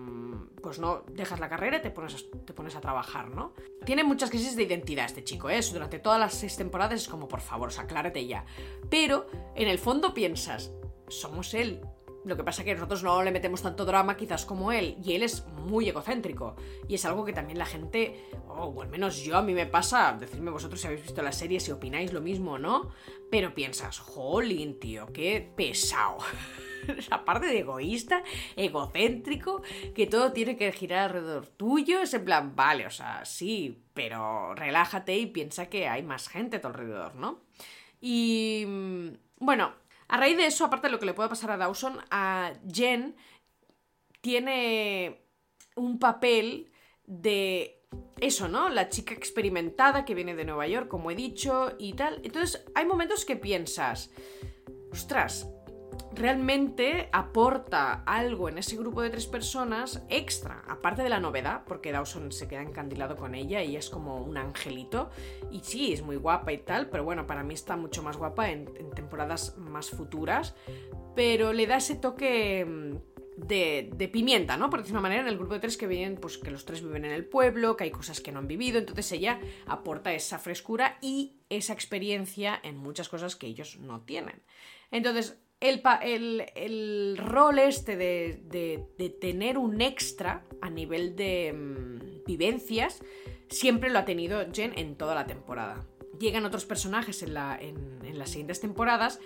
pues 0.62 0.78
no 0.78 1.02
dejas 1.12 1.40
la 1.40 1.48
carrera 1.48 1.78
y 1.78 1.82
te 1.82 1.90
pones, 1.90 2.14
a, 2.14 2.44
te 2.44 2.52
pones 2.52 2.76
a 2.76 2.80
trabajar, 2.80 3.30
¿no? 3.30 3.52
Tiene 3.84 4.04
muchas 4.04 4.30
crisis 4.30 4.56
de 4.56 4.64
identidad 4.64 5.06
este 5.06 5.24
chico, 5.24 5.50
¿eh? 5.50 5.60
Durante 5.72 5.98
todas 5.98 6.18
las 6.18 6.34
seis 6.34 6.56
temporadas 6.56 7.02
es 7.02 7.08
como, 7.08 7.28
por 7.28 7.40
favor, 7.40 7.70
aclárate 7.78 8.26
ya. 8.26 8.44
Pero 8.90 9.26
en 9.54 9.68
el 9.68 9.78
fondo 9.78 10.14
piensas, 10.14 10.72
somos 11.08 11.54
él. 11.54 11.80
Lo 12.28 12.36
que 12.36 12.44
pasa 12.44 12.60
es 12.60 12.66
que 12.66 12.74
nosotros 12.74 13.02
no 13.02 13.22
le 13.22 13.32
metemos 13.32 13.62
tanto 13.62 13.86
drama 13.86 14.14
quizás 14.14 14.44
como 14.44 14.70
él, 14.70 14.98
y 15.02 15.14
él 15.14 15.22
es 15.22 15.46
muy 15.46 15.88
egocéntrico. 15.88 16.56
Y 16.86 16.94
es 16.94 17.04
algo 17.06 17.24
que 17.24 17.32
también 17.32 17.58
la 17.58 17.64
gente, 17.64 18.28
o 18.46 18.82
al 18.82 18.88
menos 18.88 19.24
yo 19.24 19.38
a 19.38 19.42
mí 19.42 19.54
me 19.54 19.64
pasa, 19.64 20.14
decidme 20.20 20.50
vosotros 20.50 20.78
si 20.78 20.88
habéis 20.88 21.04
visto 21.04 21.22
la 21.22 21.32
serie, 21.32 21.58
si 21.58 21.72
opináis 21.72 22.12
lo 22.12 22.20
mismo 22.20 22.52
o 22.52 22.58
no, 22.58 22.90
pero 23.30 23.54
piensas, 23.54 23.98
jolín, 23.98 24.78
tío, 24.78 25.06
qué 25.06 25.50
pesado. 25.56 26.18
Aparte 27.10 27.46
de 27.46 27.60
egoísta, 27.60 28.22
egocéntrico, 28.56 29.62
que 29.94 30.06
todo 30.06 30.32
tiene 30.32 30.58
que 30.58 30.70
girar 30.72 31.04
alrededor 31.04 31.46
tuyo, 31.46 32.02
es 32.02 32.12
en 32.12 32.26
plan, 32.26 32.54
vale, 32.54 32.86
o 32.86 32.90
sea, 32.90 33.24
sí, 33.24 33.84
pero 33.94 34.54
relájate 34.54 35.16
y 35.16 35.24
piensa 35.24 35.70
que 35.70 35.88
hay 35.88 36.02
más 36.02 36.28
gente 36.28 36.58
a 36.58 36.60
tu 36.60 36.68
alrededor, 36.68 37.14
¿no? 37.14 37.40
Y 38.02 38.64
mm, 38.66 39.08
bueno, 39.38 39.72
a 40.08 40.16
raíz 40.16 40.36
de 40.36 40.46
eso, 40.46 40.64
aparte 40.64 40.88
de 40.88 40.92
lo 40.92 40.98
que 40.98 41.06
le 41.06 41.14
puede 41.14 41.28
pasar 41.28 41.50
a 41.50 41.56
Dawson, 41.56 41.98
a 42.10 42.52
Jen 42.70 43.16
tiene 44.20 45.24
un 45.76 45.98
papel 45.98 46.72
de 47.04 47.84
eso, 48.20 48.48
¿no? 48.48 48.68
La 48.68 48.88
chica 48.88 49.14
experimentada 49.14 50.04
que 50.04 50.14
viene 50.14 50.34
de 50.34 50.44
Nueva 50.44 50.66
York, 50.66 50.88
como 50.88 51.10
he 51.10 51.14
dicho, 51.14 51.72
y 51.78 51.92
tal. 51.92 52.20
Entonces, 52.24 52.64
hay 52.74 52.84
momentos 52.84 53.24
que 53.24 53.36
piensas, 53.36 54.10
ostras, 54.90 55.46
realmente 56.12 57.08
aporta 57.12 58.02
algo 58.04 58.48
en 58.48 58.58
ese 58.58 58.76
grupo 58.76 59.02
de 59.02 59.10
tres 59.10 59.26
personas 59.26 60.02
extra, 60.08 60.64
aparte 60.68 61.02
de 61.02 61.08
la 61.08 61.20
novedad, 61.20 61.62
porque 61.66 61.92
Dawson 61.92 62.32
se 62.32 62.48
queda 62.48 62.62
encandilado 62.62 63.16
con 63.16 63.34
ella 63.34 63.62
y 63.62 63.76
es 63.76 63.90
como 63.90 64.22
un 64.22 64.36
angelito. 64.36 65.10
Y 65.50 65.60
sí, 65.60 65.92
es 65.92 66.02
muy 66.02 66.16
guapa 66.16 66.52
y 66.52 66.58
tal, 66.58 66.88
pero 66.88 67.04
bueno, 67.04 67.26
para 67.26 67.42
mí 67.42 67.54
está 67.54 67.76
mucho 67.76 68.02
más 68.02 68.16
guapa 68.16 68.50
en, 68.50 68.66
temporadas 68.94 69.56
más 69.58 69.90
futuras. 69.90 70.54
Pero 71.14 71.52
le 71.52 71.66
da 71.66 71.76
ese 71.76 71.96
toque 71.96 72.64
mm, 72.64 73.46
de, 73.46 73.90
de, 73.94 74.08
pimienta, 74.08 74.56
¿no? 74.56 74.70
Por 74.70 74.80
decir 74.80 74.94
una 74.94 75.00
manera, 75.00 75.22
en 75.22 75.28
el 75.28 75.38
grupo 75.38 75.54
de 75.54 75.60
tres 75.60 75.76
que 75.76 75.86
vienen, 75.86 76.16
pues 76.16 76.38
que 76.38 76.50
los 76.50 76.64
tres 76.64 76.82
viven 76.82 77.04
en 77.04 77.12
el 77.12 77.24
pueblo, 77.24 77.76
que 77.76 77.84
hay 77.84 77.90
cosas 77.90 78.20
que 78.20 78.32
no 78.32 78.40
han 78.40 78.48
vivido, 78.48 78.78
entonces 78.78 79.10
ella 79.12 79.40
aporta 79.66 80.12
esa 80.12 80.38
frescura 80.38 80.98
y 81.00 81.36
esa 81.48 81.72
experiencia 81.72 82.58
en 82.62 82.76
muchas 82.76 83.08
cosas 83.08 83.36
que 83.36 83.46
ellos 83.46 83.78
no 83.78 84.00
tienen. 84.00 84.42
Entonces, 84.90 85.38
el, 85.60 87.16
rol 87.18 87.58
este 87.58 87.96
de, 87.96 89.16
tener 89.20 89.58
un 89.58 89.80
extra 89.80 90.44
a 90.60 90.70
nivel 90.70 91.16
de 91.16 91.52
mm, 91.52 92.24
vivencias 92.26 93.00
siempre 93.48 93.90
lo 93.90 93.98
ha 93.98 94.04
tenido 94.04 94.44
Jen 94.52 94.72
en 94.76 94.96
toda 94.96 95.14
la 95.14 95.26
temporada. 95.26 95.86
Llegan 96.18 96.44
otros 96.44 96.64
personajes 96.64 97.22
en, 97.22 97.34
las 97.34 98.30
siguientes 98.30 98.60
temporadas 98.60 99.20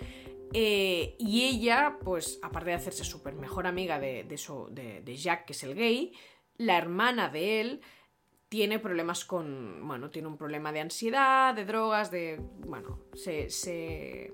eh, 0.53 1.15
y 1.17 1.43
ella, 1.43 1.97
pues 2.03 2.39
aparte 2.43 2.69
de 2.69 2.75
hacerse 2.75 3.03
súper 3.03 3.33
mejor 3.33 3.65
amiga 3.65 3.99
de, 3.99 4.23
de 4.23 5.17
Jack, 5.17 5.45
que 5.45 5.53
es 5.53 5.63
el 5.63 5.75
gay, 5.75 6.13
la 6.57 6.77
hermana 6.77 7.29
de 7.29 7.61
él 7.61 7.81
tiene 8.53 8.77
problemas 8.77 9.25
con, 9.25 9.79
bueno, 9.81 10.11
tiene 10.11 10.27
un 10.27 10.37
problema 10.37 10.71
de 10.71 10.79
ansiedad, 10.79 11.55
de 11.55 11.65
drogas, 11.65 12.11
de, 12.11 12.39
bueno, 12.67 12.99
se, 13.15 13.49
se, 13.49 14.31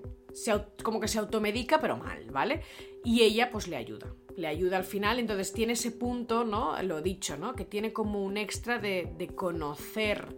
como 0.84 1.00
que 1.00 1.08
se 1.08 1.20
automedica, 1.20 1.80
pero 1.80 1.96
mal, 1.96 2.30
¿vale? 2.30 2.62
Y 3.06 3.22
ella 3.22 3.50
pues 3.50 3.70
le 3.70 3.78
ayuda, 3.78 4.14
le 4.36 4.48
ayuda 4.48 4.76
al 4.76 4.84
final, 4.84 5.20
entonces 5.20 5.54
tiene 5.54 5.72
ese 5.72 5.92
punto, 5.92 6.44
¿no? 6.44 6.84
Lo 6.84 7.02
dicho, 7.02 7.38
¿no? 7.38 7.56
Que 7.56 7.64
tiene 7.64 7.94
como 7.94 8.22
un 8.22 8.36
extra 8.36 8.78
de, 8.78 9.32
conocer 9.38 10.36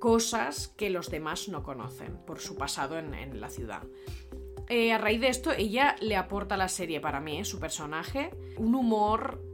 cosas 0.00 0.66
que 0.76 0.90
los 0.90 1.08
demás 1.08 1.46
no 1.46 1.62
conocen 1.62 2.16
por 2.26 2.40
su 2.40 2.56
pasado 2.56 2.98
en, 2.98 3.40
la 3.40 3.50
ciudad. 3.50 3.84
Eh, 4.68 4.92
a 4.92 4.98
raíz 4.98 5.20
de 5.20 5.28
esto, 5.28 5.52
ella 5.52 5.94
le 6.00 6.16
aporta 6.16 6.56
a 6.56 6.58
la 6.58 6.68
serie 6.68 7.00
para 7.00 7.20
mí, 7.20 7.38
¿eh? 7.38 7.44
su 7.44 7.60
personaje, 7.60 8.30
un 8.56 8.74
humor 8.74 9.51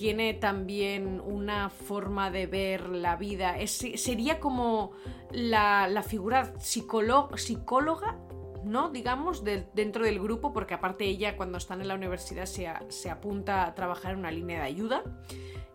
tiene 0.00 0.32
también 0.32 1.20
una 1.20 1.68
forma 1.68 2.30
de 2.30 2.46
ver 2.46 2.88
la 2.88 3.16
vida. 3.16 3.56
sería 3.66 4.40
como 4.40 4.92
la, 5.30 6.02
figura 6.08 6.54
psicóloga, 6.58 8.16
¿no? 8.64 8.88
Digamos, 8.88 9.44
dentro 9.44 10.06
del 10.06 10.18
grupo, 10.18 10.54
porque 10.54 10.72
aparte 10.72 11.04
ella 11.04 11.36
cuando 11.36 11.58
están 11.58 11.82
en 11.82 11.88
la 11.88 11.96
universidad 11.96 12.46
se, 12.46 13.10
apunta 13.10 13.66
a 13.66 13.74
trabajar 13.74 14.12
en 14.12 14.20
una 14.20 14.30
línea 14.30 14.60
de 14.60 14.68
ayuda. 14.68 15.02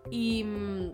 Y 0.09 0.43
mm, 0.43 0.91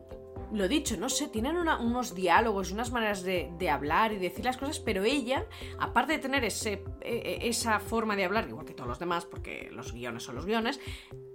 lo 0.51 0.67
dicho, 0.67 0.97
no 0.97 1.09
sé, 1.09 1.27
tienen 1.27 1.57
unos 1.57 2.15
diálogos, 2.15 2.71
unas 2.71 2.91
maneras 2.91 3.23
de, 3.23 3.69
hablar 3.69 4.11
y 4.13 4.17
decir 4.17 4.45
las 4.45 4.57
cosas, 4.57 4.79
pero 4.79 5.03
ella, 5.03 5.47
aparte 5.79 6.13
de 6.13 6.19
tener 6.19 6.43
ese, 6.43 6.83
e, 7.01 7.39
e, 7.41 7.47
esa 7.47 7.79
forma 7.79 8.15
de 8.15 8.25
hablar, 8.25 8.47
igual 8.49 8.65
que 8.65 8.73
todos 8.73 8.89
los 8.89 8.99
demás, 8.99 9.25
porque 9.25 9.69
los 9.71 9.93
guiones 9.93 10.23
son 10.23 10.35
los 10.35 10.45
guiones, 10.45 10.79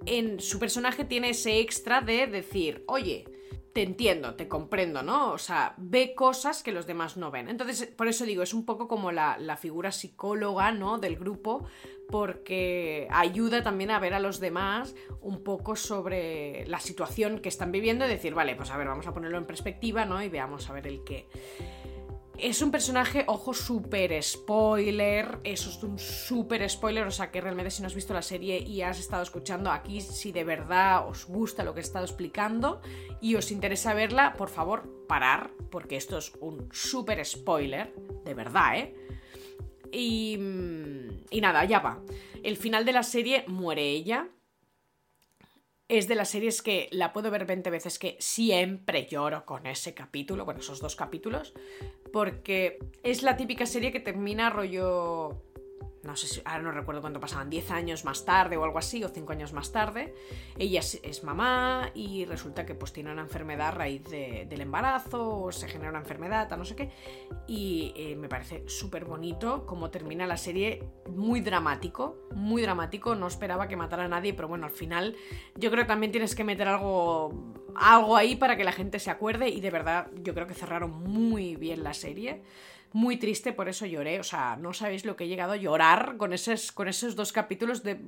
en 0.05 0.41
su 0.41 0.59
personaje 0.59 1.05
tiene 1.05 1.31
ese 1.31 1.61
extra 1.61 2.01
de 2.01 2.27
decir, 2.27 2.85
oye, 2.87 3.25
te 3.77 3.83
entiendo, 3.83 4.37
te 4.37 4.49
comprendo, 4.49 5.03
¿no? 5.03 5.33
O 5.33 5.37
sea, 5.37 5.75
ve 5.77 6.15
cosas 6.15 6.63
que 6.63 6.73
los 6.73 6.87
demás 6.87 7.19
no 7.19 7.31
ven. 7.31 7.51
Entonces, 7.51 7.87
por 7.95 8.09
eso 8.09 8.25
digo, 8.25 8.43
es 8.43 8.55
un 8.55 8.65
poco 8.65 8.89
como 8.89 9.13
la, 9.13 9.59
figura 9.61 9.93
psicóloga, 9.93 10.73
¿no? 10.73 10.97
Del 10.97 11.17
grupo, 11.17 11.67
porque 12.09 13.07
ayuda 13.11 13.63
también 13.63 13.91
a 13.91 13.99
ver 13.99 14.15
a 14.15 14.19
los 14.19 14.41
demás 14.41 14.95
un 15.21 15.45
poco 15.45 15.77
sobre 15.77 16.67
la 16.69 16.81
situación 16.81 17.41
que 17.41 17.51
están 17.51 17.71
viviendo 17.71 18.07
y 18.07 18.09
decir, 18.09 18.33
vale, 18.33 18.57
pues 18.57 18.71
a 18.71 18.79
ver, 18.79 18.87
vamos 18.87 19.07
a 19.09 19.13
ponerlo 19.13 19.37
en 19.37 19.45
perspectiva, 19.45 20.07
¿no? 20.07 20.23
Y 20.23 20.31
veamos 20.31 20.71
a 20.71 20.73
ver 20.73 20.87
el 20.87 21.05
qué. 21.05 21.29
Es 22.39 22.61
un 22.61 22.71
personaje, 22.71 23.25
ojo, 23.29 23.55
súper 23.55 24.23
spoiler. 24.23 25.39
Eso 25.43 25.71
es 25.71 25.83
un 25.83 25.99
súper 25.99 26.69
spoiler. 26.69 27.07
O 27.07 27.11
sea 27.11 27.31
que 27.31 27.41
realmente 27.41 27.71
si 27.71 27.81
no 27.81 27.87
has 27.87 27.95
visto 27.95 28.13
la 28.13 28.21
serie 28.21 28.59
y 28.59 28.83
has 28.83 29.01
estado 29.01 29.23
escuchando 29.23 29.71
aquí, 29.71 30.03
si 30.03 30.33
de 30.33 30.45
verdad 30.45 31.09
os 31.09 31.25
gusta 31.27 31.65
lo 31.65 31.73
que 31.73 31.81
he 31.81 31.83
estado 31.83 32.05
explicando 32.05 32.83
y 33.23 33.37
os 33.37 33.51
interesa 33.51 33.95
verla, 33.95 34.35
por 34.35 34.51
favor, 34.51 35.07
parar, 35.09 35.51
porque 35.71 35.97
esto 35.97 36.19
es 36.19 36.33
un 36.41 36.69
súper 36.73 37.25
spoiler. 37.25 37.95
De 38.25 38.35
verdad, 38.35 38.79
¿eh? 38.79 38.95
Y, 39.91 40.39
y 41.31 41.41
nada, 41.41 41.65
ya 41.65 41.79
va. 41.79 42.03
El 42.43 42.59
final 42.59 42.85
de 42.85 42.93
la 42.93 43.03
serie 43.03 43.45
muere 43.47 43.89
ella. 43.91 44.29
Es 45.89 46.09
de 46.09 46.17
las 46.17 46.31
series 46.31 46.63
que 46.63 46.89
la 46.91 47.13
puedo 47.13 47.31
ver 47.31 47.47
20 47.47 47.71
veces 47.71 47.99
que 47.99 48.17
siempre 48.19 49.07
lloro 49.07 49.45
con 49.45 49.67
ese 49.67 49.95
capítulo, 49.95 50.45
bueno, 50.45 50.61
esos 50.61 50.81
dos 50.81 50.97
capítulos, 50.97 51.55
porque 52.13 52.79
es 53.03 53.23
la 53.23 53.37
típica 53.37 53.67
serie 53.67 53.93
que 53.93 54.01
termina 54.01 54.51
rollo 54.51 55.43
no 56.07 56.15
sé 56.15 56.29
si, 56.29 56.41
ahora 56.45 56.63
no 56.63 56.71
recuerdo 56.71 57.01
cuánto 57.01 57.21
pasaban, 57.21 57.51
10 57.51 57.71
años 57.73 58.05
más 58.05 58.25
tarde 58.25 58.57
o 58.57 58.65
algo 58.65 58.79
así, 58.79 59.03
o 59.03 59.09
5 59.09 59.33
años 59.33 59.53
más 59.53 59.73
tarde. 59.73 60.15
Ella 60.57 60.81
es, 60.81 61.25
mamá 61.25 61.91
y 61.95 62.25
resulta 62.25 62.65
que 62.65 62.75
pues 62.75 62.93
tiene 62.93 63.13
una 63.13 63.23
enfermedad 63.23 63.69
a 63.69 63.71
raíz 63.73 64.05
del 64.05 64.61
embarazo, 64.61 65.43
o 65.43 65.53
se 65.53 65.69
genera 65.69 65.91
una 65.91 65.99
enfermedad, 65.99 66.57
no 66.57 66.65
sé 66.65 66.77
qué. 66.77 66.91
Y 67.49 67.93
eh, 67.97 68.17
me 68.17 68.29
parece 68.29 68.69
súper 68.69 69.05
bonito 69.05 69.67
cómo 69.67 69.91
termina 69.91 70.27
la 70.27 70.37
serie, 70.37 70.85
muy 71.11 71.41
dramático, 71.41 72.29
muy 72.35 72.63
dramático. 72.63 73.15
No 73.17 73.27
esperaba 73.27 73.67
que 73.67 73.77
matara 73.77 74.05
a 74.05 74.09
nadie, 74.09 74.33
pero 74.33 74.49
bueno, 74.49 74.67
al 74.67 74.73
final 74.73 75.17
yo 75.57 75.71
creo 75.71 75.85
que 75.85 75.89
también 75.89 76.13
tienes 76.13 76.37
que 76.37 76.45
meter 76.45 76.69
algo, 76.69 77.55
algo 77.75 78.17
ahí 78.17 78.37
para 78.37 78.57
que 78.57 78.65
la 78.65 78.73
gente 78.73 79.01
se 79.01 79.11
acuerde 79.11 79.49
y 79.49 79.61
de 79.61 79.71
verdad 79.71 80.09
yo 80.23 80.35
creo 80.35 80.47
que 80.47 80.55
cerraron 80.55 80.93
muy 80.93 81.57
bien 81.57 81.83
la 81.83 81.95
serie 81.95 82.43
muy 82.93 83.17
triste, 83.17 83.53
por 83.53 83.69
eso 83.69 83.87
lloré. 83.87 84.21
O 84.21 84.25
sea, 84.25 84.57
no 84.57 84.73
sabéis 84.73 85.05
lo 85.05 85.17
que 85.17 85.25
he 85.25 85.29
llegado 85.29 85.53
a 85.53 85.57
llorar 85.57 86.17
con 86.17 86.33
esos, 86.33 86.73
con 86.73 86.89
esos 86.89 87.17
dos 87.17 87.33
capítulos 87.33 87.83
de... 87.83 88.01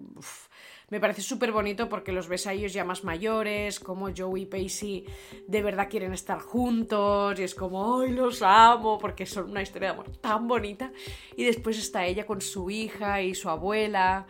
me 0.90 1.00
parece 1.00 1.22
súper 1.22 1.52
bonito 1.52 1.88
porque 1.88 2.12
los 2.12 2.28
ves 2.28 2.46
a 2.46 2.52
ellos 2.52 2.72
ya 2.72 2.84
más 2.84 3.04
mayores, 3.04 3.78
como 3.80 4.08
Joey 4.14 4.42
y 4.42 4.46
Pacey 4.46 5.04
de 5.46 5.62
verdad 5.62 5.88
quieren 5.90 6.12
estar 6.12 6.40
juntos 6.40 7.38
y 7.38 7.42
es 7.42 7.54
como, 7.54 8.00
¡ay, 8.00 8.12
los 8.12 8.42
amo! 8.42 8.98
Porque 8.98 9.26
son 9.26 9.50
una 9.50 9.62
historia 9.62 9.88
de 9.88 9.94
amor 9.94 10.16
tan 10.16 10.48
bonita. 10.48 10.92
Y 11.36 11.44
después 11.44 11.78
está 11.78 12.06
ella 12.06 12.26
con 12.26 12.40
su 12.40 12.70
hija 12.70 13.20
y 13.22 13.34
su 13.34 13.50
abuela. 13.50 14.26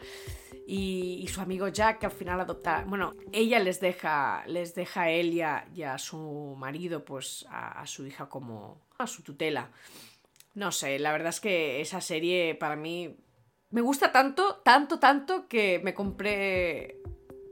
Y, 0.70 1.26
su 1.32 1.40
amigo 1.40 1.68
Jack 1.68 2.00
que 2.00 2.06
al 2.06 2.12
final 2.12 2.40
adopta 2.40 2.84
bueno 2.86 3.14
ella 3.32 3.58
les 3.58 3.80
deja 3.80 4.44
les 4.46 4.74
deja 4.74 5.02
a 5.02 5.10
él 5.10 5.32
y 5.32 5.40
a, 5.40 5.98
su 5.98 6.54
marido 6.58 7.06
pues 7.06 7.46
a, 7.48 7.86
su 7.86 8.06
hija 8.06 8.28
como 8.28 8.82
a 8.98 9.06
su 9.06 9.22
tutela 9.22 9.70
no 10.58 10.72
sé, 10.72 10.98
la 10.98 11.12
verdad 11.12 11.30
es 11.30 11.40
que 11.40 11.80
esa 11.80 12.00
serie 12.00 12.54
para 12.54 12.76
mí 12.76 13.16
me 13.70 13.80
gusta 13.80 14.12
tanto, 14.12 14.56
tanto, 14.64 14.98
tanto 14.98 15.48
que 15.48 15.80
me 15.82 15.94
compré... 15.94 17.00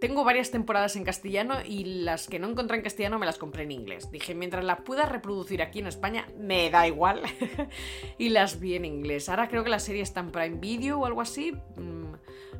Tengo 0.00 0.24
varias 0.24 0.50
temporadas 0.50 0.94
en 0.96 1.04
castellano 1.04 1.54
y 1.64 2.02
las 2.02 2.28
que 2.28 2.38
no 2.38 2.48
encontré 2.48 2.76
en 2.76 2.82
castellano 2.82 3.18
me 3.18 3.24
las 3.24 3.38
compré 3.38 3.62
en 3.62 3.72
inglés. 3.72 4.10
Dije, 4.10 4.34
mientras 4.34 4.64
las 4.64 4.82
pueda 4.82 5.06
reproducir 5.06 5.62
aquí 5.62 5.78
en 5.78 5.86
España, 5.86 6.26
me 6.38 6.68
da 6.70 6.86
igual. 6.86 7.22
y 8.18 8.28
las 8.28 8.60
vi 8.60 8.74
en 8.74 8.84
inglés. 8.84 9.28
Ahora 9.28 9.48
creo 9.48 9.64
que 9.64 9.70
la 9.70 9.78
serie 9.78 10.02
está 10.02 10.20
en 10.20 10.32
Prime 10.32 10.58
Video 10.58 11.00
o 11.00 11.06
algo 11.06 11.22
así. 11.22 11.52
Mm, 11.52 12.14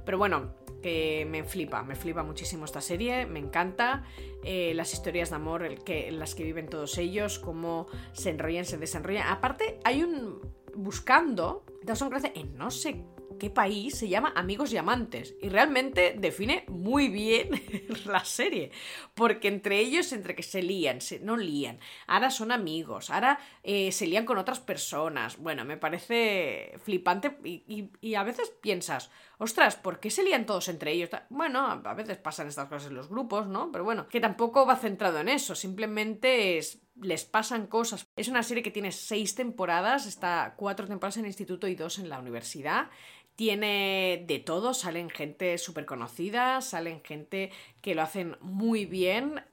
pero 0.07 0.17
bueno, 0.17 0.55
que 0.83 1.27
me 1.29 1.45
flipa, 1.45 1.83
me 1.83 1.95
flipa 1.95 2.23
muchísimo 2.23 2.65
esta 2.65 2.81
serie, 2.81 3.27
me 3.27 3.41
encanta 3.41 4.05
eh, 4.45 4.73
las 4.75 4.93
historias 4.93 5.31
de 5.31 5.37
amor 5.37 5.83
que, 5.85 6.11
las 6.13 6.35
que 6.35 6.45
viven 6.45 6.69
todos 6.69 6.97
ellos, 6.97 7.39
cómo 7.39 7.87
se 8.13 8.31
enrollan, 8.31 8.65
se 8.65 8.79
desenrollan. 8.79 9.29
Aparte, 9.29 9.79
hay 9.85 10.03
un... 10.03 10.41
buscando, 10.75 11.65
Dawson 11.83 12.09
Crece 12.09 12.33
en 12.35 12.57
no 12.57 12.71
sé 12.71 13.05
qué 13.39 13.51
país 13.51 13.97
se 13.97 14.09
llama 14.09 14.33
Amigos 14.37 14.73
y 14.73 14.77
Amantes. 14.77 15.35
Y 15.41 15.49
realmente 15.49 16.15
define 16.19 16.65
muy 16.69 17.09
bien 17.09 17.51
la 18.07 18.25
serie. 18.25 18.71
Porque 19.15 19.49
entre 19.49 19.79
ellos, 19.79 20.13
entre 20.13 20.35
que 20.35 20.43
se 20.43 20.63
lían, 20.63 21.01
se, 21.01 21.21
no 21.21 21.37
lían, 21.37 21.79
ahora 22.07 22.31
son 22.31 22.53
amigos, 22.53 23.11
ahora 23.11 23.39
eh, 23.63 23.93
se 23.93 24.07
lían 24.07 24.25
con 24.25 24.39
otras 24.39 24.61
personas. 24.61 25.39
Bueno, 25.39 25.65
me 25.65 25.77
parece 25.77 26.75
flipante 26.83 27.39
y, 27.45 28.15
a 28.15 28.23
veces 28.23 28.51
piensas, 28.61 29.11
ostras, 29.39 29.77
¿por 29.77 30.01
qué 30.01 30.11
se 30.11 30.23
lían 30.23 30.47
todos 30.47 30.69
entre 30.69 30.93
ellos? 30.93 31.11
Bueno, 31.31 31.83
a 31.85 31.95
veces 31.95 32.19
pasan 32.19 32.49
estas 32.49 32.69
cosas 32.69 32.89
en 32.89 32.97
los 32.97 33.09
grupos, 33.09 33.47
¿no? 33.47 33.71
Pero 33.73 33.85
bueno, 33.85 34.09
que 34.09 34.21
tampoco 34.21 34.67
va 34.67 34.77
centrado 34.77 35.21
en 35.21 35.29
eso, 35.29 35.55
simplemente 35.55 36.59
es 36.59 36.83
les 37.01 37.25
pasan 37.25 37.67
cosas. 37.67 38.09
Es 38.17 38.29
una 38.29 38.43
serie 38.43 38.63
que 38.63 38.71
tiene 38.71 38.93
seis 38.93 39.35
temporadas, 39.35 40.07
está 40.07 40.55
cuatro 40.57 40.87
temporadas 40.87 41.19
en 41.19 41.25
el 41.25 41.31
instituto 41.31 41.67
y 41.69 41.75
dos 41.75 41.99
en 41.99 42.09
la 42.09 42.19
universidad. 42.19 42.91
Tiene 43.37 44.25
de 44.27 44.39
todo, 44.39 44.73
salen 44.73 45.11
gente 45.11 45.59
súper 45.59 45.85
conocida, 45.85 46.63
salen 46.63 47.03
gente 47.03 47.53
que 47.83 47.95
lo 47.95 48.03
hacen 48.03 48.37
muy 48.41 48.87
bien. 48.87 49.45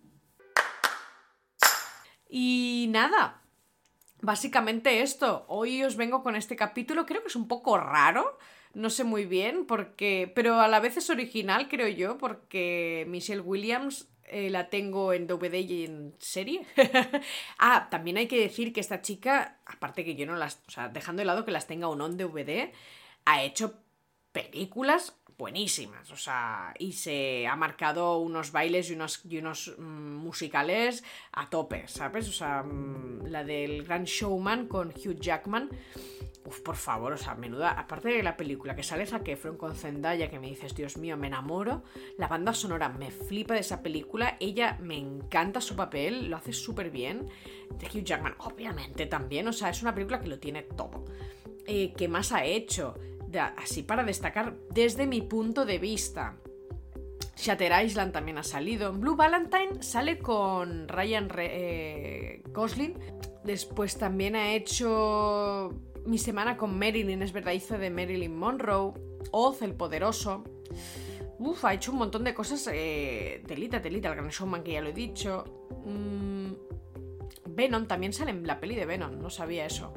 Y 2.29 2.87
nada, 2.89 3.41
básicamente 4.21 5.01
esto. 5.01 5.45
Hoy 5.49 5.83
os 5.83 5.97
vengo 5.97 6.23
con 6.23 6.35
este 6.35 6.55
capítulo, 6.55 7.05
creo 7.05 7.21
que 7.21 7.27
es 7.27 7.35
un 7.35 7.49
poco 7.49 7.77
raro, 7.77 8.39
no 8.73 8.89
sé 8.89 9.03
muy 9.03 9.25
bien, 9.25 9.65
porque. 9.65 10.31
Pero 10.33 10.59
a 10.61 10.67
la 10.67 10.79
vez 10.79 10.97
es 10.97 11.09
original, 11.09 11.67
creo 11.67 11.89
yo, 11.89 12.17
porque 12.17 13.05
Michelle 13.09 13.41
Williams 13.41 14.07
eh, 14.23 14.49
la 14.49 14.69
tengo 14.69 15.13
en 15.13 15.27
DVD 15.27 15.55
y 15.55 15.85
en 15.85 16.15
serie. 16.19 16.65
ah, 17.59 17.87
también 17.91 18.17
hay 18.17 18.27
que 18.27 18.39
decir 18.39 18.73
que 18.73 18.79
esta 18.79 19.01
chica, 19.01 19.59
aparte 19.65 20.05
que 20.05 20.15
yo 20.15 20.25
no 20.25 20.35
las. 20.35 20.63
O 20.67 20.71
sea, 20.71 20.87
dejando 20.87 21.19
de 21.19 21.25
lado 21.25 21.45
que 21.45 21.51
las 21.51 21.67
tenga 21.67 21.87
o 21.87 21.95
no 21.95 22.07
en 22.07 22.17
DVD, 22.17 22.71
ha 23.25 23.43
hecho 23.43 23.73
películas 24.31 25.15
buenísimas, 25.37 26.11
o 26.11 26.15
sea, 26.15 26.73
y 26.77 26.93
se 26.93 27.47
ha 27.47 27.55
marcado 27.55 28.19
unos 28.19 28.51
bailes 28.51 28.89
y 28.89 29.37
unos, 29.37 29.75
mm, 29.77 30.15
musicales 30.15 31.03
a 31.31 31.49
tope, 31.49 31.87
¿sabes? 31.87 32.29
O 32.29 32.31
sea, 32.31 32.63
mm, 32.63 33.25
la 33.27 33.43
del 33.43 33.83
Gran 33.83 34.05
Showman 34.05 34.67
con 34.67 34.89
Hugh 34.89 35.19
Jackman, 35.19 35.69
uf, 36.45 36.61
por 36.61 36.75
favor, 36.75 37.13
o 37.13 37.17
sea, 37.17 37.35
menuda, 37.35 37.71
aparte 37.71 38.09
de 38.09 38.23
la 38.23 38.37
película 38.37 38.75
que 38.75 38.83
sale 38.83 39.05
Zac 39.05 39.27
Efron 39.27 39.57
con 39.57 39.75
Zendaya, 39.75 40.29
que 40.29 40.39
me 40.39 40.47
dices, 40.47 40.75
Dios 40.75 40.97
mío, 40.97 41.17
me 41.17 41.27
enamoro, 41.27 41.83
la 42.17 42.27
banda 42.27 42.53
sonora 42.53 42.89
me 42.89 43.11
flipa 43.11 43.55
de 43.55 43.61
esa 43.61 43.81
película, 43.81 44.37
ella 44.39 44.77
me 44.81 44.97
encanta 44.97 45.61
su 45.61 45.75
papel, 45.75 46.29
lo 46.29 46.37
hace 46.37 46.53
súper 46.53 46.91
bien, 46.91 47.27
de 47.79 47.87
Hugh 47.87 48.03
Jackman, 48.03 48.35
obviamente 48.39 49.07
también, 49.07 49.47
o 49.47 49.53
sea, 49.53 49.69
es 49.69 49.81
una 49.81 49.93
película 49.93 50.19
que 50.21 50.29
lo 50.29 50.39
tiene 50.39 50.63
todo. 50.63 51.05
Eh, 51.65 51.93
¿Qué 51.97 52.07
más 52.07 52.33
ha 52.33 52.43
hecho? 52.43 52.93
Así 53.39 53.83
para 53.83 54.03
destacar 54.03 54.55
desde 54.69 55.07
mi 55.07 55.21
punto 55.21 55.65
de 55.65 55.79
vista. 55.79 56.37
Shatter 57.35 57.85
Island 57.85 58.13
también 58.13 58.37
ha 58.37 58.43
salido. 58.43 58.93
Blue 58.93 59.15
Valentine 59.15 59.81
sale 59.81 60.19
con 60.19 60.87
Ryan 60.87 61.29
eh, 61.37 62.41
Gosling. 62.49 62.93
Después 63.43 63.97
también 63.97 64.35
ha 64.35 64.53
hecho 64.53 65.73
Mi 66.05 66.17
semana 66.17 66.55
con 66.55 66.77
Marilyn, 66.77 67.21
es 67.21 67.33
verdad, 67.33 67.51
hizo 67.51 67.77
de 67.77 67.89
Marilyn 67.89 68.35
Monroe. 68.35 68.93
Oz, 69.31 69.61
el 69.61 69.73
poderoso. 69.73 70.43
Uf, 71.39 71.65
ha 71.65 71.73
hecho 71.73 71.91
un 71.91 71.97
montón 71.97 72.23
de 72.23 72.33
cosas. 72.33 72.69
Eh, 72.71 73.43
telita, 73.47 73.81
telita, 73.81 74.09
el 74.09 74.15
gran 74.15 74.29
showman 74.29 74.63
que 74.63 74.73
ya 74.73 74.81
lo 74.81 74.89
he 74.89 74.93
dicho. 74.93 75.43
Mm, 75.85 76.53
Venom 77.49 77.87
también 77.87 78.13
sale 78.13 78.31
en 78.31 78.45
la 78.47 78.59
peli 78.59 78.75
de 78.75 78.85
Venom, 78.85 79.19
no 79.19 79.29
sabía 79.29 79.65
eso. 79.65 79.93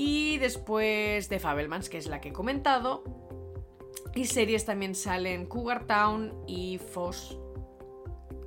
Y 0.00 0.38
después 0.38 1.28
de 1.28 1.40
Fabelmans, 1.40 1.88
que 1.88 1.98
es 1.98 2.06
la 2.06 2.20
que 2.20 2.28
he 2.28 2.32
comentado. 2.32 3.02
Y 4.14 4.26
series 4.26 4.64
también 4.64 4.94
salen 4.94 5.46
Cougar 5.46 5.88
Town 5.88 6.44
y 6.46 6.78
Foss, 6.78 7.36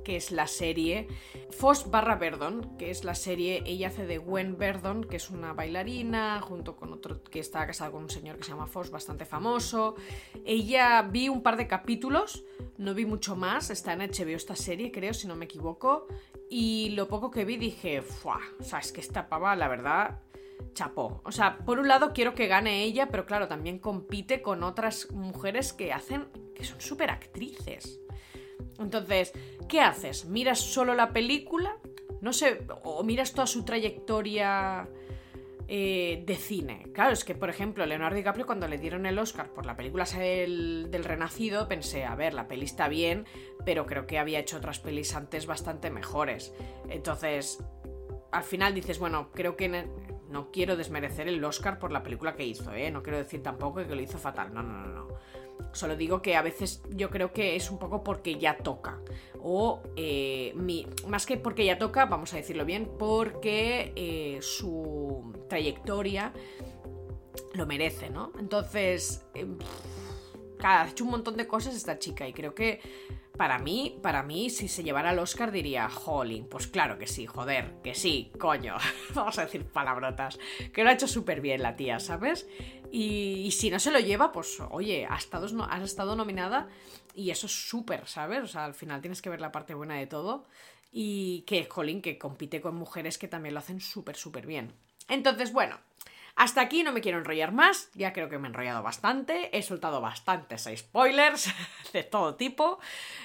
que 0.02 0.16
es 0.16 0.30
la 0.30 0.46
serie. 0.46 1.08
Foss 1.50 1.90
barra 1.90 2.16
Verdon, 2.16 2.78
que 2.78 2.90
es 2.90 3.04
la 3.04 3.14
serie. 3.14 3.62
Ella 3.66 3.88
hace 3.88 4.06
de 4.06 4.16
Gwen 4.16 4.56
Verdon, 4.56 5.04
que 5.04 5.16
es 5.16 5.28
una 5.28 5.52
bailarina, 5.52 6.40
junto 6.40 6.74
con 6.74 6.90
otro 6.90 7.22
que 7.22 7.40
está 7.40 7.66
casada 7.66 7.90
con 7.90 8.04
un 8.04 8.10
señor 8.10 8.38
que 8.38 8.44
se 8.44 8.52
llama 8.52 8.66
Foss, 8.66 8.90
bastante 8.90 9.26
famoso. 9.26 9.94
Ella 10.46 11.02
vi 11.02 11.28
un 11.28 11.42
par 11.42 11.58
de 11.58 11.66
capítulos, 11.66 12.44
no 12.78 12.94
vi 12.94 13.04
mucho 13.04 13.36
más. 13.36 13.68
Está 13.68 13.92
en 13.92 14.00
HBO 14.00 14.36
esta 14.36 14.56
serie, 14.56 14.90
creo, 14.90 15.12
si 15.12 15.26
no 15.26 15.36
me 15.36 15.44
equivoco. 15.44 16.06
Y 16.48 16.88
lo 16.96 17.08
poco 17.08 17.30
que 17.30 17.44
vi 17.44 17.58
dije, 17.58 18.00
¡fuah! 18.00 18.40
O 18.58 18.62
sea, 18.62 18.78
es 18.78 18.90
que 18.90 19.02
esta 19.02 19.28
pava, 19.28 19.54
la 19.54 19.68
verdad 19.68 20.18
chapó. 20.74 21.20
O 21.24 21.32
sea, 21.32 21.58
por 21.58 21.78
un 21.78 21.88
lado 21.88 22.12
quiero 22.12 22.34
que 22.34 22.46
gane 22.46 22.82
ella, 22.84 23.08
pero 23.08 23.26
claro, 23.26 23.48
también 23.48 23.78
compite 23.78 24.42
con 24.42 24.62
otras 24.62 25.10
mujeres 25.10 25.72
que 25.72 25.92
hacen, 25.92 26.26
que 26.54 26.64
son 26.64 26.80
súper 26.80 27.10
actrices. 27.10 28.00
Entonces, 28.78 29.32
¿qué 29.68 29.80
haces? 29.80 30.24
¿Miras 30.24 30.60
solo 30.60 30.94
la 30.94 31.12
película? 31.12 31.76
No 32.20 32.32
sé, 32.32 32.66
o 32.84 33.02
miras 33.02 33.32
toda 33.32 33.46
su 33.46 33.64
trayectoria 33.64 34.88
eh, 35.68 36.22
de 36.26 36.36
cine. 36.36 36.86
Claro, 36.92 37.12
es 37.12 37.24
que, 37.24 37.34
por 37.34 37.48
ejemplo, 37.48 37.86
Leonardo 37.86 38.16
DiCaprio 38.16 38.46
cuando 38.46 38.68
le 38.68 38.78
dieron 38.78 39.06
el 39.06 39.18
Oscar 39.18 39.52
por 39.52 39.64
la 39.64 39.76
película 39.76 40.04
del, 40.04 40.88
del 40.90 41.04
Renacido, 41.04 41.68
pensé, 41.68 42.04
a 42.04 42.14
ver, 42.14 42.34
la 42.34 42.46
peli 42.46 42.64
está 42.64 42.88
bien, 42.88 43.26
pero 43.64 43.86
creo 43.86 44.06
que 44.06 44.18
había 44.18 44.38
hecho 44.38 44.58
otras 44.58 44.80
pelis 44.80 45.14
antes 45.14 45.46
bastante 45.46 45.90
mejores. 45.90 46.52
Entonces, 46.88 47.58
al 48.32 48.42
final 48.42 48.74
dices, 48.74 48.98
bueno, 48.98 49.30
creo 49.32 49.56
que 49.56 49.86
no 50.32 50.50
quiero 50.50 50.76
desmerecer 50.76 51.28
el 51.28 51.44
Oscar 51.44 51.78
por 51.78 51.92
la 51.92 52.02
película 52.02 52.34
que 52.34 52.44
hizo, 52.44 52.72
¿eh? 52.72 52.90
No 52.90 53.02
quiero 53.02 53.18
decir 53.18 53.42
tampoco 53.42 53.86
que 53.86 53.94
lo 53.94 54.00
hizo 54.00 54.18
fatal, 54.18 54.52
no, 54.52 54.62
no, 54.62 54.86
no, 54.86 54.88
no. 54.88 55.08
Solo 55.72 55.94
digo 55.94 56.20
que 56.20 56.34
a 56.34 56.42
veces 56.42 56.82
yo 56.90 57.10
creo 57.10 57.32
que 57.32 57.54
es 57.54 57.70
un 57.70 57.78
poco 57.78 58.02
porque 58.02 58.38
ya 58.38 58.56
toca. 58.56 58.98
O 59.42 59.82
eh, 59.96 60.54
más 61.06 61.26
que 61.26 61.36
porque 61.36 61.64
ya 61.64 61.78
toca, 61.78 62.06
vamos 62.06 62.32
a 62.32 62.36
decirlo 62.36 62.64
bien, 62.64 62.90
porque 62.98 63.92
eh, 63.94 64.38
su 64.40 65.32
trayectoria 65.48 66.32
lo 67.54 67.66
merece, 67.66 68.10
¿no? 68.10 68.32
Entonces, 68.38 69.24
em, 69.34 69.58
ha 70.62 70.88
hecho 70.88 71.04
un 71.04 71.10
montón 71.10 71.36
de 71.36 71.46
cosas 71.46 71.74
esta 71.74 71.98
chica 71.98 72.26
y 72.26 72.32
creo 72.32 72.54
que 72.54 72.80
para 73.36 73.58
mí, 73.58 73.98
para 74.02 74.22
mí, 74.22 74.50
si 74.50 74.68
se 74.68 74.84
llevara 74.84 75.10
al 75.10 75.18
Oscar 75.18 75.50
diría, 75.50 75.88
jolín, 75.88 76.46
pues 76.48 76.66
claro 76.66 76.98
que 76.98 77.06
sí, 77.06 77.26
joder, 77.26 77.74
que 77.82 77.94
sí, 77.94 78.30
coño. 78.38 78.76
Vamos 79.14 79.38
a 79.38 79.44
decir 79.44 79.64
palabrotas. 79.64 80.38
Que 80.72 80.84
lo 80.84 80.90
ha 80.90 80.92
hecho 80.92 81.08
súper 81.08 81.40
bien 81.40 81.62
la 81.62 81.74
tía, 81.74 81.98
¿sabes? 81.98 82.46
Y, 82.90 83.50
si 83.52 83.70
no 83.70 83.80
se 83.80 83.90
lo 83.90 83.98
lleva, 83.98 84.32
pues 84.32 84.60
oye, 84.70 85.06
has 85.08 85.24
estado, 85.24 85.46
has 85.64 85.82
estado 85.82 86.14
nominada 86.14 86.68
y 87.14 87.30
eso 87.30 87.46
es 87.46 87.68
súper, 87.68 88.06
¿sabes? 88.06 88.42
O 88.42 88.46
sea, 88.46 88.66
al 88.66 88.74
final 88.74 89.00
tienes 89.00 89.22
que 89.22 89.30
ver 89.30 89.40
la 89.40 89.50
parte 89.50 89.74
buena 89.74 89.96
de 89.96 90.06
todo. 90.06 90.46
Y 90.92 91.42
que, 91.46 91.64
jolín, 91.64 92.02
que 92.02 92.18
compite 92.18 92.60
con 92.60 92.76
mujeres 92.76 93.16
que 93.16 93.28
también 93.28 93.54
lo 93.54 93.60
hacen 93.60 93.80
súper, 93.80 94.14
súper 94.14 94.46
bien. 94.46 94.74
Entonces, 95.08 95.52
bueno, 95.52 95.78
hasta 96.34 96.60
aquí 96.60 96.82
no 96.82 96.92
me 96.92 97.00
quiero 97.00 97.18
enrollar 97.18 97.52
más, 97.52 97.90
ya 97.94 98.12
creo 98.12 98.28
que 98.28 98.38
me 98.38 98.48
he 98.48 98.50
enrollado 98.50 98.82
bastante, 98.82 99.56
he 99.56 99.62
soltado 99.62 100.00
bastantes 100.00 100.68
spoilers 100.76 101.52
de 101.92 102.02
todo 102.04 102.36
tipo, 102.36 102.78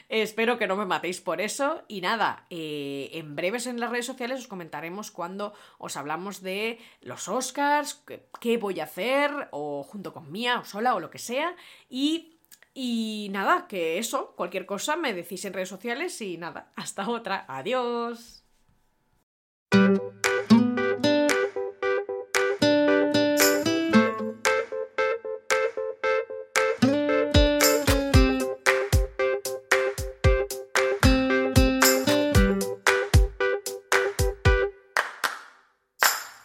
espero 0.10 0.58
que 0.58 0.68
no 0.68 0.76
me 0.76 0.86
matéis 0.86 1.22
por 1.22 1.42
eso. 1.42 1.84
Y 1.88 2.02
nada, 2.02 2.46
eh, 2.50 3.10
en 3.14 3.36
breves 3.36 3.68
en 3.68 3.80
las 3.80 3.90
redes 3.90 4.06
sociales 4.06 4.42
os 4.42 4.48
comentaremos 4.48 5.12
cuando 5.12 5.54
os 5.78 5.96
hablamos 5.96 6.42
de 6.42 6.80
los 7.02 7.28
Oscars, 7.28 8.04
qué, 8.40 8.58
voy 8.58 8.80
a 8.80 8.86
hacer, 8.86 9.48
o 9.52 9.84
junto 9.84 10.14
con 10.14 10.32
Mía, 10.32 10.60
o 10.60 10.66
sola, 10.66 10.96
o 10.96 11.00
lo 11.00 11.10
que 11.10 11.20
sea, 11.20 11.56
y 11.90 12.34
y 12.80 13.30
nada, 13.32 13.66
que 13.68 13.98
eso, 13.98 14.36
cualquier 14.36 14.68
cosa 14.68 14.98
me 14.98 15.12
decís 15.12 15.44
en 15.46 15.54
redes 15.54 15.70
sociales 15.70 16.22
y 16.22 16.38
nada, 16.38 16.72
hasta 16.76 17.10
otra, 17.10 17.44
adiós. 17.48 18.47